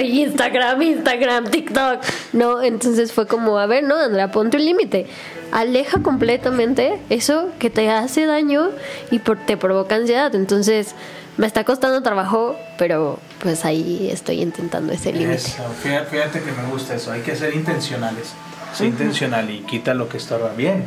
[0.02, 2.00] Instagram, Instagram, TikTok.
[2.32, 5.06] No, entonces fue como, a ver, no, Andrea, ponte un límite.
[5.50, 8.70] Aleja completamente eso que te hace daño
[9.10, 10.34] y te provoca ansiedad.
[10.34, 10.94] Entonces
[11.38, 15.38] me está costando trabajo, pero pues ahí estoy intentando ese límite.
[15.82, 17.12] Fíjate que me gusta eso.
[17.12, 18.32] Hay que ser intencionales.
[18.74, 20.50] Sé intencional y quita lo que estorba.
[20.56, 20.84] Bien.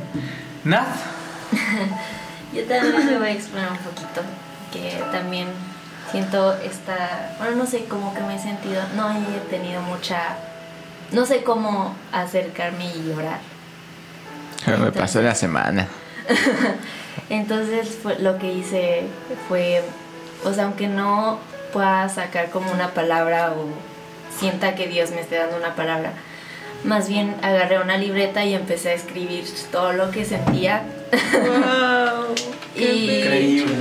[0.63, 0.87] Nat.
[2.53, 4.21] Yo también me voy a exponer un poquito,
[4.73, 5.47] que también
[6.11, 10.35] siento esta, bueno, no sé, como que me he sentido, no he tenido mucha,
[11.11, 13.39] no sé cómo acercarme y llorar.
[14.79, 15.87] Me pasó la semana.
[17.29, 19.03] Entonces fue- lo que hice
[19.47, 19.81] fue,
[20.43, 21.39] o sea, aunque no
[21.73, 23.67] pueda sacar como una palabra o
[24.37, 26.11] sienta que Dios me esté dando una palabra,
[26.83, 30.83] más bien agarré una libreta y empecé a escribir todo lo que sentía.
[31.11, 32.35] ¡Wow!
[32.75, 33.75] Y- Increíble.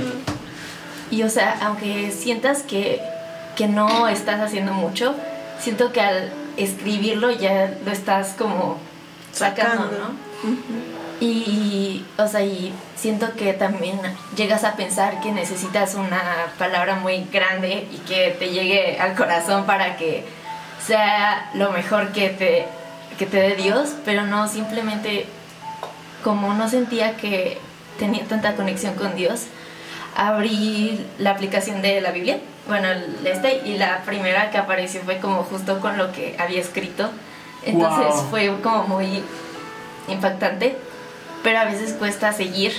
[1.11, 3.01] Y o sea, aunque sientas que,
[3.55, 5.15] que no estás haciendo mucho,
[5.59, 8.77] siento que al escribirlo ya lo estás como
[9.31, 9.97] sacando, Sacando.
[9.97, 10.81] ¿no?
[11.19, 13.99] Y, o sea, y siento que también
[14.35, 16.21] llegas a pensar que necesitas una
[16.57, 20.25] palabra muy grande y que te llegue al corazón para que
[20.85, 22.67] sea lo mejor que te,
[23.21, 25.27] que te dé Dios, pero no simplemente
[26.23, 27.59] como no sentía que
[27.99, 29.41] tenía tanta conexión con Dios,
[30.15, 35.19] abrí la aplicación de la Biblia, bueno, el este, y la primera que apareció fue
[35.19, 37.11] como justo con lo que había escrito.
[37.63, 38.29] Entonces Wow.
[38.31, 39.21] fue como muy
[40.07, 40.75] impactante,
[41.43, 42.73] pero a veces cuesta seguir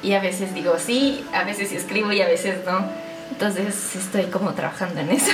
[0.00, 2.84] y a veces digo sí, a veces sí escribo y a veces no.
[3.32, 5.32] Entonces estoy como trabajando en eso.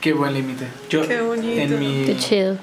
[0.00, 0.66] Qué buen límite.
[0.90, 1.60] Yo Qué bonito.
[1.60, 2.56] en mi Qué chido.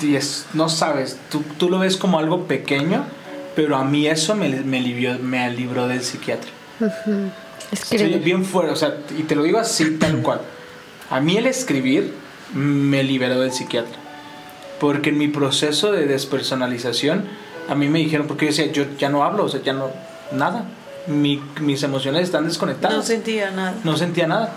[0.00, 3.04] Y es- no sabes, tú, tú lo ves como algo pequeño,
[3.56, 6.50] pero a mí eso me, me, libró, me libró del psiquiatra.
[7.70, 8.18] Estoy Escribe.
[8.18, 10.40] bien fuera, o sea, y te lo digo así, tal cual.
[11.10, 12.12] A mí el escribir
[12.54, 13.96] me liberó del psiquiatra.
[14.80, 17.24] Porque en mi proceso de despersonalización,
[17.68, 19.90] a mí me dijeron, porque yo decía, yo ya no hablo, o sea, ya no,
[20.32, 20.64] nada.
[21.06, 22.96] Mi- mis emociones están desconectadas.
[22.96, 23.74] No sentía nada.
[23.84, 24.52] no sentía nada.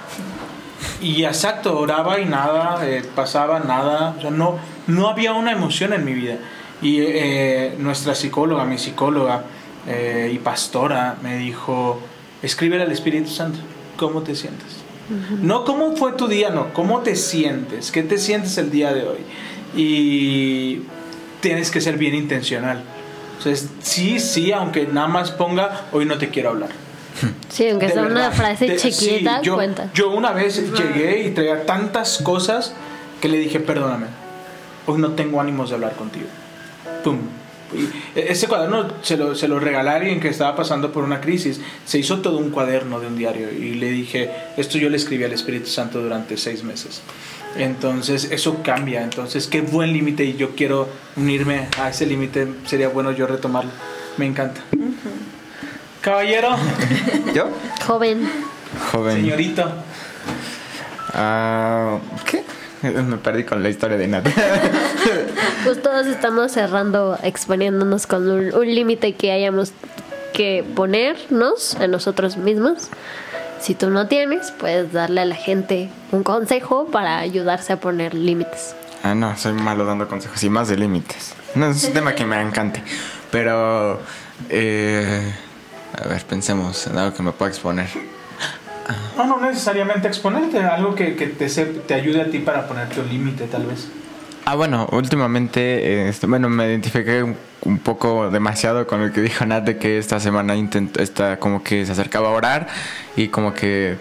[1.02, 4.58] Y exacto, oraba y nada, eh, pasaba nada, o sea, no,
[4.88, 6.38] no había una emoción en mi vida.
[6.82, 9.44] Y eh, nuestra psicóloga, mi psicóloga
[9.88, 12.00] eh, y pastora me dijo,
[12.42, 13.60] escríbele al Espíritu Santo,
[13.98, 14.84] ¿cómo te sientes?
[15.42, 19.04] No cómo fue tu día, no, cómo te sientes, qué te sientes el día de
[19.08, 19.20] hoy.
[19.76, 20.82] Y
[21.42, 22.82] tienes que ser bien intencional.
[23.38, 26.70] Entonces, sí, sí, aunque nada más ponga, hoy no te quiero hablar.
[27.50, 29.90] Sí, aunque De sea una frase De- chiquita, sí, yo, cuenta.
[29.94, 32.74] Yo una vez llegué y traía tantas cosas
[33.22, 34.08] que le dije, perdóname,
[34.86, 36.26] hoy no tengo ánimos de hablar contigo.
[37.04, 37.20] Pum.
[37.74, 37.90] Y
[38.20, 41.60] ese cuaderno se lo, se lo regalé a alguien que estaba pasando por una crisis.
[41.86, 45.24] Se hizo todo un cuaderno de un diario y le dije, esto yo le escribí
[45.24, 47.02] al Espíritu Santo durante seis meses.
[47.58, 49.04] Entonces eso cambia.
[49.04, 52.48] Entonces qué buen límite y yo quiero unirme a ese límite.
[52.66, 53.72] Sería bueno yo retomarlo.
[54.18, 54.62] Me encanta.
[56.06, 56.50] Caballero,
[57.34, 57.50] ¿Yo?
[57.84, 58.30] Joven.
[58.92, 59.16] Joven.
[59.16, 59.64] señorito.
[61.16, 62.44] Ah, ¿Qué?
[62.84, 64.30] Me perdí con la historia de nada.
[65.64, 69.72] Pues todos estamos cerrando, exponiéndonos con un, un límite que hayamos
[70.32, 72.90] que ponernos a nosotros mismos.
[73.60, 78.14] Si tú no tienes, puedes darle a la gente un consejo para ayudarse a poner
[78.14, 78.76] límites.
[79.02, 81.34] Ah, no, soy malo dando consejos y más de límites.
[81.56, 82.84] No, es un tema que me encante.
[83.32, 84.00] Pero,
[84.50, 85.34] eh,
[86.04, 87.88] a ver, pensemos en algo que me pueda exponer.
[89.18, 93.00] No, no necesariamente exponerte, algo que, que te, se- te ayude a ti para ponerte
[93.02, 93.88] un límite, tal vez.
[94.46, 99.44] Ah, bueno, últimamente, eh, bueno, me identifiqué un, un poco demasiado con lo que dijo
[99.46, 102.68] Nat de que esta semana intentó, esta, como que se acercaba a orar
[103.16, 103.98] y como que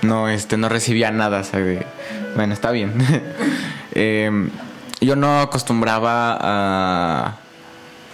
[0.00, 1.84] no, este, no recibía nada, ¿sabe?
[2.36, 2.92] Bueno, está bien.
[3.98, 4.50] Em,
[5.00, 7.36] yo no acostumbraba a,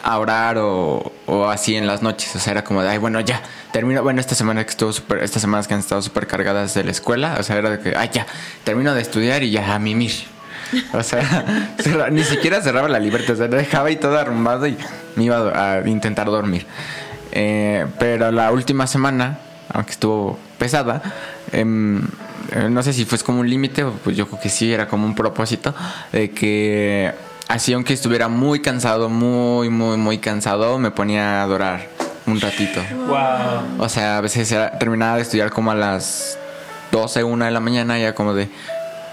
[0.03, 3.21] a orar o, o así en las noches, o sea, era como de, ay, bueno,
[3.21, 3.41] ya,
[3.73, 6.85] termino, bueno, esta semana que estuvo súper, estas semanas que han estado súper cargadas de
[6.85, 8.27] la escuela, o sea, era de que, ay, ya,
[8.65, 10.13] termino de estudiar y ya a mimir.
[10.93, 11.45] O sea,
[12.11, 14.77] ni siquiera cerraba la libertad, o sea, dejaba ahí todo arrumbado y
[15.17, 16.67] me iba a intentar dormir.
[17.31, 19.39] Eh, pero la última semana,
[19.73, 21.03] aunque estuvo pesada,
[21.53, 22.03] em,
[22.53, 25.07] eh, no sé si fue como un límite, pues yo creo que sí, era como
[25.07, 25.75] un propósito,
[26.13, 27.13] de que
[27.49, 31.89] así aunque estuviera muy cansado, muy, muy, muy cansado, me ponía a adorar
[32.27, 32.81] un ratito.
[33.07, 33.85] Wow.
[33.85, 36.39] O sea, a veces era- terminaba de estudiar como a las
[36.93, 38.49] 12, 1 de la mañana, ya como de,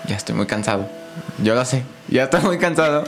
[0.07, 0.87] ya estoy muy cansado.
[1.43, 3.03] Yo lo sé, ya estoy muy cansado,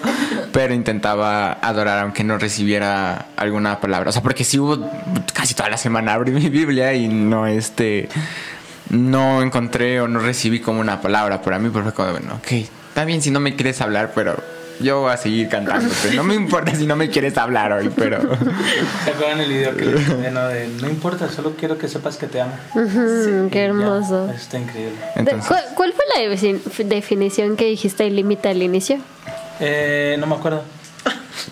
[0.52, 4.10] pero intentaba adorar aunque no recibiera alguna palabra.
[4.10, 4.90] O sea, porque sí hubo
[5.34, 8.10] casi toda la semana abrí mi Biblia y no este
[8.90, 12.52] no encontré o no recibí como una palabra para mí, pero fue como, bueno, ok,
[12.90, 14.36] está bien si no me quieres hablar, pero
[14.82, 16.14] yo voy a seguir cantándote.
[16.16, 18.20] No me importa si no me quieres hablar hoy, pero
[19.06, 20.48] ¿Se acuerdan el video que mandé, no?
[20.48, 22.54] De, no importa, solo quiero que sepas que te amo.
[22.76, 24.26] Ujú, qué Y ya, hermoso.
[24.30, 24.96] eso está increíble.
[25.16, 28.98] Entonces ¿cuál, cuál fue la defin- definición que dijiste el límite al inicio?
[29.60, 30.64] Eh, no me acuerdo.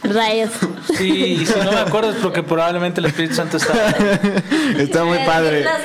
[0.03, 0.51] Rayos.
[0.97, 3.95] Sí, y si no me acuerdo es porque probablemente el Espíritu Santo está.
[4.77, 5.65] está muy padre.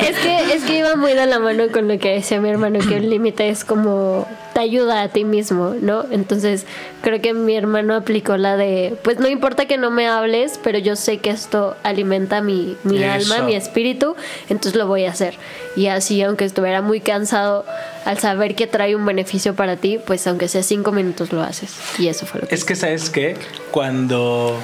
[0.00, 2.80] Es que, es que iba muy de la mano con lo que decía mi hermano,
[2.80, 6.04] que el límite es como te ayuda a ti mismo, ¿no?
[6.10, 6.66] Entonces
[7.02, 10.78] creo que mi hermano aplicó la de, pues no importa que no me hables, pero
[10.78, 13.12] yo sé que esto alimenta mi, mi Eso.
[13.12, 14.16] alma, mi espíritu,
[14.48, 15.34] entonces lo voy a hacer.
[15.76, 17.64] Y así, aunque estuviera muy cansado,
[18.04, 21.74] al saber que trae un beneficio para ti, pues aunque sea cinco minutos lo haces.
[21.98, 22.54] Y eso fue lo que...
[22.54, 23.36] Es que, ¿sabes qué?
[23.70, 24.58] Cuando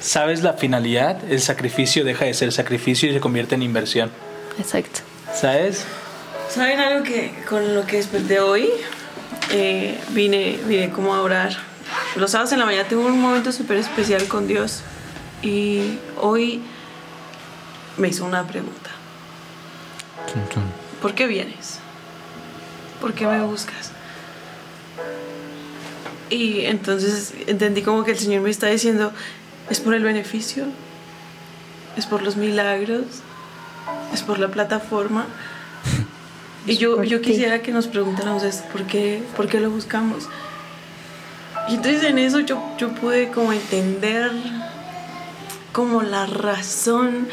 [0.00, 4.10] sabes la finalidad, el sacrificio deja de ser sacrificio y se convierte en inversión.
[4.58, 5.00] Exacto.
[5.34, 5.84] ¿Sabes?
[6.48, 8.68] ¿Saben algo que con lo que desperté hoy?
[9.52, 11.52] eh, vine, vine como a orar.
[12.16, 14.82] Los sábados en la mañana tengo un momento súper especial con Dios
[15.42, 16.62] y hoy
[17.96, 18.90] me hizo una pregunta.
[21.00, 21.78] ¿Por qué vienes?
[23.02, 23.90] ¿Por qué me buscas?
[26.30, 29.12] Y entonces entendí como que el Señor me está diciendo,
[29.68, 30.66] es por el beneficio,
[31.96, 33.06] es por los milagros,
[34.14, 35.26] es por la plataforma.
[36.64, 40.28] Y yo, yo quisiera que nos preguntáramos esto, ¿por qué, ¿por qué lo buscamos?
[41.68, 44.30] Y entonces en eso yo, yo pude como entender
[45.72, 47.26] como la razón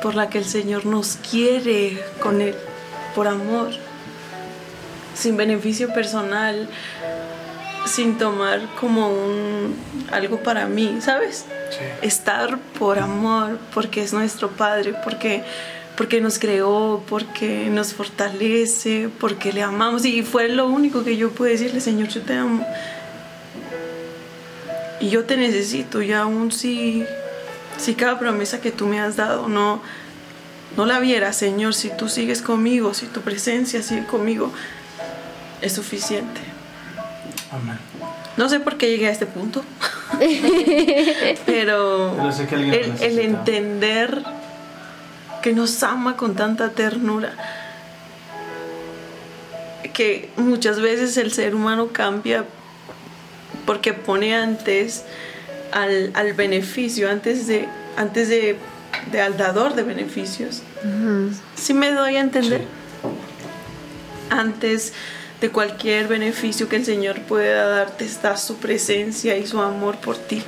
[0.00, 2.54] por la que el Señor nos quiere con Él,
[3.14, 3.74] por amor,
[5.16, 6.68] sin beneficio personal,
[7.86, 9.74] sin tomar como un
[10.12, 11.46] algo para mí, ¿sabes?
[12.02, 15.42] Estar por amor, porque es nuestro Padre, porque
[15.96, 21.30] porque nos creó, porque nos fortalece, porque le amamos y fue lo único que yo
[21.30, 22.66] pude decirle, Señor, yo te amo.
[25.00, 27.04] Y yo te necesito y aún si
[27.78, 29.80] si cada promesa que tú me has dado no
[30.76, 34.52] no la viera, Señor, si tú sigues conmigo, si tu presencia sigue conmigo,
[35.60, 36.40] es suficiente.
[37.50, 37.78] Amén.
[38.36, 39.64] No sé por qué llegué a este punto,
[41.46, 44.22] pero Pero sé que alguien lo el, el entender
[45.42, 47.32] que nos ama con tanta ternura,
[49.94, 52.44] que muchas veces el ser humano cambia
[53.64, 55.04] porque pone antes
[55.72, 58.56] al, al beneficio, antes de, antes de,
[59.12, 60.62] de al dador de beneficios.
[61.56, 62.62] Si me doy a entender?
[64.30, 64.92] Antes
[65.46, 70.18] de cualquier beneficio que el Señor pueda darte está su presencia y su amor por
[70.18, 70.42] ti.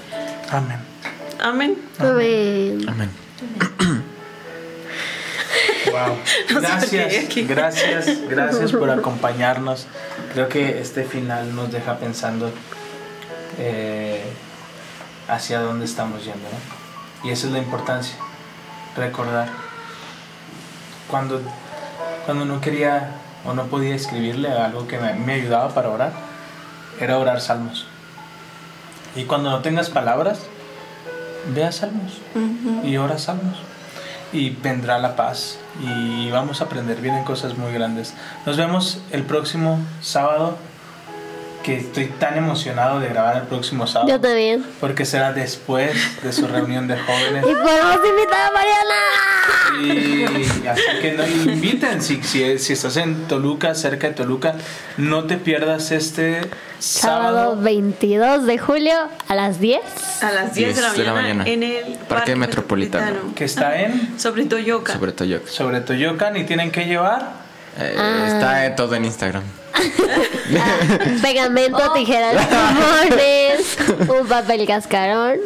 [0.51, 0.79] Amén.
[1.39, 1.79] Amén.
[2.01, 2.85] Amén.
[2.89, 3.11] Amén.
[5.87, 6.17] Wow.
[6.61, 9.87] Gracias, gracias, gracias por acompañarnos.
[10.33, 12.51] Creo que este final nos deja pensando
[13.59, 14.25] eh,
[15.29, 17.29] hacia dónde estamos yendo, ¿no?
[17.29, 18.17] Y esa es la importancia,
[18.97, 19.49] recordar.
[21.09, 21.41] Cuando,
[22.27, 23.13] cuando no quería
[23.45, 26.13] o no podía escribirle algo que me, me ayudaba para orar,
[27.01, 27.87] era orar salmos.
[29.15, 30.41] Y cuando no tengas palabras,
[31.55, 32.19] ve a salmos
[32.85, 33.57] y ora salmos.
[34.33, 38.15] Y vendrá la paz y vamos a aprender vienen cosas muy grandes.
[38.45, 40.59] Nos vemos el próximo sábado
[41.63, 44.65] que estoy tan emocionado de grabar el próximo Yo sábado también.
[44.81, 45.93] porque será después
[46.23, 48.95] de su reunión de jóvenes Y podemos invitar a Mariana.
[50.63, 54.55] y así que no, inviten si, si, si estás en Toluca cerca de Toluca
[54.97, 56.41] no te pierdas este
[56.79, 58.95] Sábado sábado 22 de julio
[59.27, 59.81] a las 10.
[60.23, 61.51] A las 10 de la, 10 de la mañana, mañana.
[61.51, 63.35] en el Parque Metropolitano.
[63.35, 64.93] que está en Sobre Toyoca.
[64.93, 65.51] Sobre Toyoca.
[65.51, 67.49] sobre Toyocan y tienen que llevar
[67.81, 68.25] Eh, Ah.
[68.29, 69.43] Está en todo en Instagram.
[71.23, 73.79] Pegamento, tijeras, plumones,
[74.21, 75.39] un papel cascarón,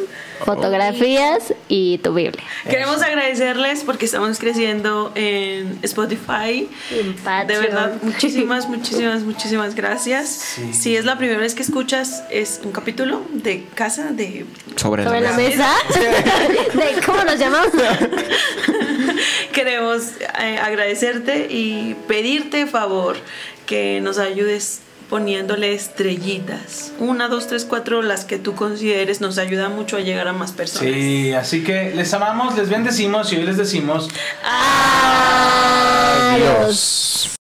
[0.44, 2.42] fotografías y tu Biblia.
[2.68, 6.68] Queremos agradecerles porque estamos creciendo en Spotify.
[6.90, 7.16] En.
[7.46, 10.28] De verdad, muchísimas, muchísimas, muchísimas gracias.
[10.28, 10.72] Sí.
[10.74, 15.20] Si es la primera vez que escuchas, es un capítulo de casa de Sobre, Sobre
[15.20, 15.68] la mesa.
[15.88, 16.00] mesa.
[16.74, 17.70] De- ¿Cómo nos llamamos?
[19.52, 20.02] Queremos
[20.40, 23.16] eh, agradecerte y pedirte favor
[23.66, 24.80] que nos ayudes
[25.12, 26.92] poniéndole estrellitas.
[26.98, 30.52] Una, dos, tres, cuatro, las que tú consideres, nos ayuda mucho a llegar a más
[30.52, 30.94] personas.
[30.94, 34.08] Sí, así que les amamos, les bendecimos y hoy les decimos
[34.42, 36.32] Adiós.
[36.32, 37.41] Adiós.